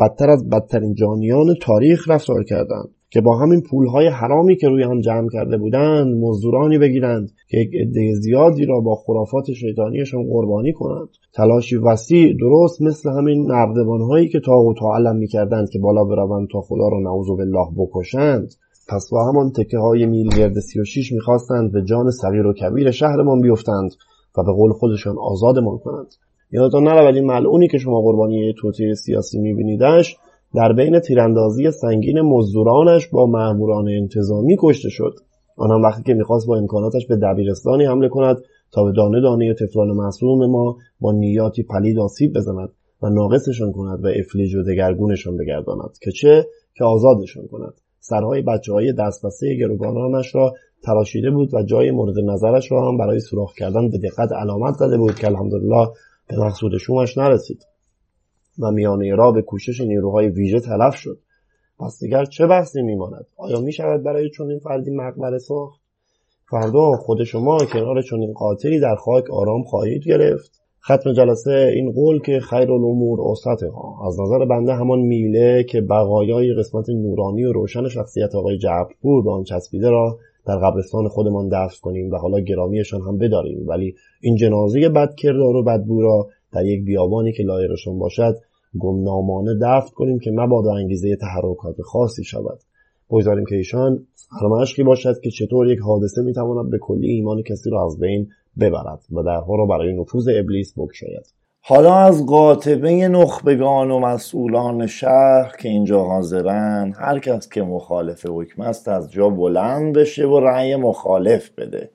بدتر 0.01 0.31
از 0.31 0.49
بدترین 0.49 0.95
جانیان 0.95 1.55
تاریخ 1.63 2.11
رفتار 2.11 2.45
کردند. 2.45 2.94
که 3.15 3.21
با 3.21 3.37
همین 3.37 3.63
پولهای 3.71 4.07
حرامی 4.07 4.57
که 4.57 4.69
روی 4.69 4.83
هم 4.83 5.01
جمع 5.01 5.29
کرده 5.33 5.57
بودند 5.57 6.25
مزدورانی 6.25 6.79
بگیرند 6.79 7.31
که 7.49 7.59
یک 7.59 7.71
عده 7.75 8.15
زیادی 8.15 8.67
را 8.67 8.81
با 8.81 8.95
خرافات 8.95 9.53
شیطانیشان 9.53 10.23
قربانی 10.23 10.73
کنند. 10.73 11.09
تلاشی 11.35 11.77
وسیع 11.77 12.37
درست 12.41 12.83
مثل 12.83 13.11
همین 13.11 13.47
نردبانهایی 13.53 14.29
که 14.29 14.41
تا 14.41 14.61
و 14.61 14.75
تا 14.75 14.95
علم 14.97 15.17
می‌کردند 15.17 15.71
که 15.71 15.79
بالا 15.79 16.05
بروند 16.05 16.49
تا 16.53 16.61
خدا 16.61 16.89
را 16.89 17.01
نعوذ 17.01 17.27
بالله 17.27 17.67
بکشند. 17.77 18.55
پس 18.89 19.09
با 19.13 19.29
همان 19.29 19.53
تکه 19.53 19.79
های 19.79 20.07
میل 20.07 20.29
گرد 20.37 20.59
سی 20.59 20.81
و 20.81 20.85
شیش 20.85 21.13
می‌خواستند 21.13 21.73
به 21.73 21.83
جان 21.83 22.11
صغیر 22.11 22.47
و 22.47 22.53
کبیر 22.53 22.91
شهرمان 22.91 23.41
بیفتند 23.41 23.91
و 24.39 24.43
به 24.43 24.53
قول 24.53 24.73
خودشان 24.73 25.17
آزادمان 25.19 25.79
کنند. 25.79 26.15
یادتان 26.53 26.83
نرود 26.89 27.15
این 27.15 27.27
ملعونی 27.27 27.69
که 27.69 27.79
شما 27.79 28.01
قربانی 28.01 28.55
توطئه 28.59 28.95
سیاسی 28.95 29.39
میبینیدش 29.39 30.17
در 30.55 30.73
بین 30.73 31.01
تیراندازی 31.01 31.71
سنگین 31.71 32.21
مزدورانش 32.21 33.09
با 33.09 33.27
مأموران 33.27 33.89
انتظامی 33.89 34.57
کشته 34.61 34.89
شد. 34.89 35.15
آنها 35.57 35.79
وقتی 35.79 36.03
که 36.03 36.15
می‌خواست 36.15 36.47
با 36.47 36.57
امکاناتش 36.57 37.07
به 37.07 37.17
دبیرستانی 37.17 37.85
حمله 37.85 38.09
کند 38.09 38.37
تا 38.73 38.85
به 38.85 38.93
دانه 38.93 39.21
دانه 39.21 39.55
طفلان 39.55 39.89
معصوم 39.89 40.51
ما 40.51 40.77
با 41.01 41.13
نیاتی 41.13 41.63
پلید 41.63 41.99
آسیب 41.99 42.33
بزند 42.33 42.69
و 43.03 43.09
ناقصشان 43.09 43.73
کند 43.73 44.05
و 44.05 44.09
افلیج 44.09 44.55
و 44.55 44.63
دگرگونشان 44.63 45.37
بگرداند 45.37 45.99
که 46.03 46.11
چه؟ 46.11 46.47
که 46.75 46.85
آزادشان 46.85 47.47
کند. 47.47 47.75
سرهای 48.01 48.43
بچه 48.43 48.73
های 48.73 48.93
دستبسته 48.93 49.55
گروگانانش 49.55 50.35
را 50.35 50.55
تراشیده 50.83 51.31
بود 51.31 51.55
و 51.55 51.63
جای 51.63 51.91
مورد 51.91 52.19
نظرش 52.19 52.73
را 52.73 52.89
هم 52.89 52.99
برای 52.99 53.21
سوراخ 53.21 53.55
کردن 53.55 53.91
به 53.91 53.99
دقت 53.99 54.33
علامت 54.33 54.75
زده 54.75 54.99
بود 54.99 55.15
که 55.15 55.27
الحمدلله 55.27 55.89
به 56.29 56.39
مقصود 56.39 56.77
شومش 56.77 57.19
نرسید. 57.19 57.65
و 58.59 58.71
میانه 58.71 59.15
را 59.15 59.33
به 59.33 59.43
کوشش 59.43 59.81
نیروهای 59.81 60.29
ویژه 60.29 60.61
تلف 60.61 60.95
شد. 60.95 61.19
پس 61.81 61.99
دیگر 62.01 62.25
چه 62.25 62.47
بحثی 62.47 62.83
میماند؟ 62.83 63.27
آیا 63.37 63.61
می 63.61 63.73
شود 63.73 64.03
برای 64.03 64.31
چنین 64.31 64.59
فردی 64.59 64.91
مقبره 64.91 65.39
ساخت؟ 65.39 65.81
فردا 66.51 66.93
خود 66.93 67.25
شما 67.25 67.59
کنار 67.73 68.03
چنین 68.03 68.33
قاطری 68.33 68.81
در 68.81 68.95
خاک 68.95 69.31
آرام 69.31 69.63
خواهید 69.63 70.05
گرفت. 70.05 70.65
ختم 70.85 71.13
جلسه 71.13 71.73
این 71.75 71.93
قول 71.93 72.21
که 72.21 72.41
خیر 72.41 72.73
الامور 72.73 73.21
ها 73.21 74.07
از 74.07 74.21
نظر 74.21 74.45
بنده 74.45 74.75
همان 74.75 74.99
میله 74.99 75.65
که 75.65 75.81
بقایای 75.81 76.55
قسمت 76.55 76.89
نورانی 76.89 77.45
و 77.45 77.53
روشن 77.53 77.89
شخصیت 77.89 78.35
آقای 78.35 78.59
جعفرپور 78.59 79.25
به 79.25 79.31
آن 79.31 79.43
چسبیده 79.43 79.91
را 79.91 80.19
در 80.47 80.57
قبرستان 80.57 81.09
خودمان 81.09 81.49
دفن 81.49 81.77
کنیم 81.83 82.11
و 82.11 82.17
حالا 82.17 82.41
گرامیشان 82.41 83.01
هم 83.01 83.19
بداریم. 83.19 83.69
ولی 83.69 83.95
این 84.21 84.37
جنازه 84.37 84.89
بد 84.89 85.15
کردار 85.15 85.57
و 85.57 85.63
بدبو 85.63 86.03
را 86.03 86.29
در 86.53 86.65
یک 86.65 86.85
بیابانی 86.85 87.33
که 87.33 87.43
لایقشان 87.43 87.99
باشد 87.99 88.37
گمنامانه 88.79 89.55
دفن 89.63 89.91
کنیم 89.95 90.19
که 90.19 90.31
مبادا 90.31 90.75
انگیزه 90.75 91.17
تحرکات 91.17 91.83
خاصی 91.83 92.25
شود. 92.25 92.59
بگذاریم 93.11 93.45
که 93.45 93.57
ایشان 93.57 94.07
سرمشقی 94.15 94.83
باشد 94.83 95.21
که 95.21 95.31
چطور 95.31 95.73
یک 95.73 95.79
حادثه 95.79 96.23
می‌تواند 96.23 96.71
به 96.71 96.79
کلی 96.79 97.11
ایمان 97.11 97.43
کسی 97.43 97.71
را 97.71 97.87
از 97.87 97.99
بین 97.99 98.29
ببرد 98.61 99.01
و 99.13 99.23
درها 99.23 99.57
را 99.57 99.67
برای 99.67 99.93
نفوذ 99.93 100.29
ابلیس 100.29 100.73
بگشاید 100.79 101.35
حالا 101.61 101.95
از 101.95 102.27
قاطبه 102.27 103.09
نخبگان 103.09 103.91
و 103.91 103.99
مسئولان 103.99 104.87
شهر 104.87 105.57
که 105.61 105.69
اینجا 105.69 106.03
حاضرن 106.03 106.93
هر 106.99 107.19
کس 107.19 107.49
که 107.49 107.63
مخالف 107.63 108.27
حکم 108.29 108.63
است 108.63 108.89
از 108.89 109.13
جا 109.13 109.29
بلند 109.29 109.97
بشه 109.97 110.27
و 110.27 110.41
رأی 110.41 110.77
مخالف 110.77 111.51
بده. 111.51 111.91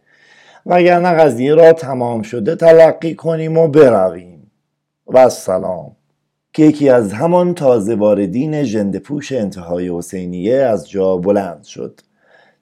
وگرنه 0.66 1.10
قضیه 1.10 1.56
را 1.56 1.74
تمام 1.74 2.22
شده 2.22 2.56
تلقی 2.56 3.16
کنیم 3.16 3.58
و 3.58 3.68
برویم. 3.68 4.52
و 5.08 5.30
سلام 5.30 5.96
که 6.54 6.64
یکی 6.64 6.90
از 6.90 7.14
همان 7.14 7.54
تازه 7.54 7.96
واردین 7.96 9.00
پوش 9.00 9.32
انتهای 9.32 9.98
حسینیه 9.98 10.56
از 10.56 10.90
جا 10.90 11.18
بلند 11.18 11.64
شد. 11.64 12.02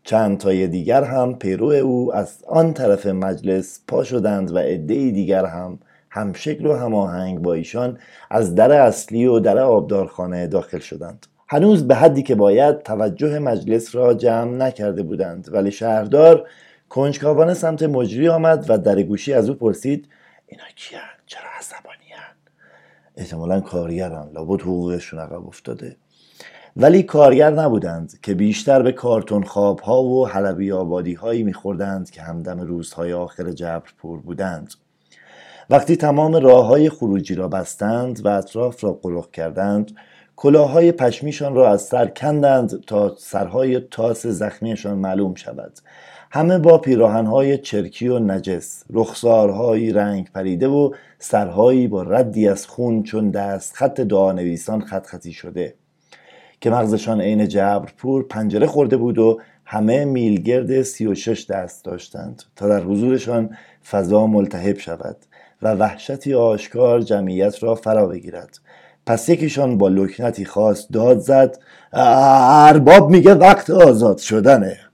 چند 0.03 0.37
تای 0.37 0.67
دیگر 0.67 1.03
هم 1.03 1.35
پیرو 1.35 1.67
او 1.67 2.15
از 2.15 2.43
آن 2.47 2.73
طرف 2.73 3.05
مجلس 3.05 3.79
پا 3.87 4.03
شدند 4.03 4.55
و 4.55 4.57
عدهای 4.57 5.11
دیگر 5.11 5.45
هم 5.45 5.79
هم 6.09 6.33
شکل 6.33 6.65
و 6.65 6.73
هماهنگ 6.73 7.39
با 7.39 7.53
ایشان 7.53 7.99
از 8.29 8.55
در 8.55 8.71
اصلی 8.71 9.25
و 9.25 9.39
در 9.39 9.57
آبدارخانه 9.57 10.47
داخل 10.47 10.79
شدند. 10.79 11.27
هنوز 11.49 11.87
به 11.87 11.95
حدی 11.95 12.23
که 12.23 12.35
باید 12.35 12.83
توجه 12.83 13.39
مجلس 13.39 13.95
را 13.95 14.13
جمع 14.13 14.51
نکرده 14.51 15.03
بودند 15.03 15.49
ولی 15.51 15.71
شهردار 15.71 16.47
کنجکاوانه 16.89 17.53
سمت 17.53 17.83
مجری 17.83 18.27
آمد 18.27 18.65
و 18.69 18.77
در 18.77 19.01
گوشی 19.01 19.33
از 19.33 19.49
او 19.49 19.55
پرسید 19.55 20.07
اینا 20.47 20.63
کیان؟ 20.75 21.01
چرا 21.25 21.49
عصبانیان 21.59 21.96
احتمالا 23.17 23.61
کارگران 23.61 24.31
لابد 24.31 24.61
حقوقشون 24.61 25.19
عقب 25.19 25.47
افتاده. 25.47 25.97
ولی 26.75 27.03
کارگر 27.03 27.49
نبودند 27.49 28.19
که 28.21 28.33
بیشتر 28.33 28.81
به 28.81 28.91
کارتون 28.91 29.43
خواب 29.43 29.79
ها 29.79 30.03
و 30.03 30.27
حلبی 30.27 30.71
آبادی 30.71 31.13
هایی 31.13 31.43
میخوردند 31.43 32.09
که 32.09 32.21
همدم 32.21 32.59
روزهای 32.59 33.13
آخر 33.13 33.51
جبر 33.51 33.89
پور 33.97 34.19
بودند. 34.19 34.73
وقتی 35.69 35.95
تمام 35.95 36.35
راه 36.35 36.65
های 36.65 36.89
خروجی 36.89 37.35
را 37.35 37.47
بستند 37.47 38.25
و 38.25 38.27
اطراف 38.27 38.83
را 38.83 38.93
قلق 38.93 39.31
کردند 39.31 39.91
کلاههای 40.35 40.91
پشمیشان 40.91 41.55
را 41.55 41.71
از 41.71 41.81
سر 41.81 42.07
کندند 42.07 42.83
تا 42.85 43.15
سرهای 43.15 43.79
تاس 43.79 44.27
زخمیشان 44.27 44.97
معلوم 44.97 45.35
شود. 45.35 45.79
همه 46.37 46.57
با 46.57 46.77
پیراهنهای 46.77 47.57
چرکی 47.57 48.07
و 48.07 48.19
نجس 48.19 48.83
رخسارهایی 48.93 49.91
رنگ 49.91 50.31
پریده 50.31 50.67
و 50.67 50.91
سرهایی 51.19 51.87
با 51.87 52.03
ردی 52.03 52.47
از 52.47 52.67
خون 52.67 53.03
چون 53.03 53.29
دست 53.29 53.73
خط 53.75 54.01
دعا 54.01 54.31
نویسان 54.31 54.81
خط 54.81 55.05
خطی 55.05 55.33
شده. 55.33 55.73
که 56.61 56.69
مغزشان 56.69 57.21
عین 57.21 57.47
جبرپور 57.47 58.27
پنجره 58.27 58.67
خورده 58.67 58.97
بود 58.97 59.17
و 59.17 59.39
همه 59.65 60.05
میلگرد 60.05 60.81
سی 60.81 61.07
و 61.07 61.15
شش 61.15 61.45
دست 61.49 61.85
داشتند 61.85 62.43
تا 62.55 62.67
در 62.67 62.83
حضورشان 62.83 63.49
فضا 63.89 64.27
ملتهب 64.27 64.77
شود 64.77 65.17
و 65.61 65.73
وحشتی 65.73 66.33
آشکار 66.33 67.01
جمعیت 67.01 67.63
را 67.63 67.75
فرا 67.75 68.07
بگیرد. 68.07 68.59
پس 69.05 69.29
یکیشان 69.29 69.77
با 69.77 69.87
لکنتی 69.87 70.45
خاص 70.45 70.87
داد 70.93 71.19
زد 71.19 71.59
ارباب 71.93 73.09
میگه 73.09 73.33
وقت 73.33 73.69
آزاد 73.69 74.17
شدنه. 74.17 74.86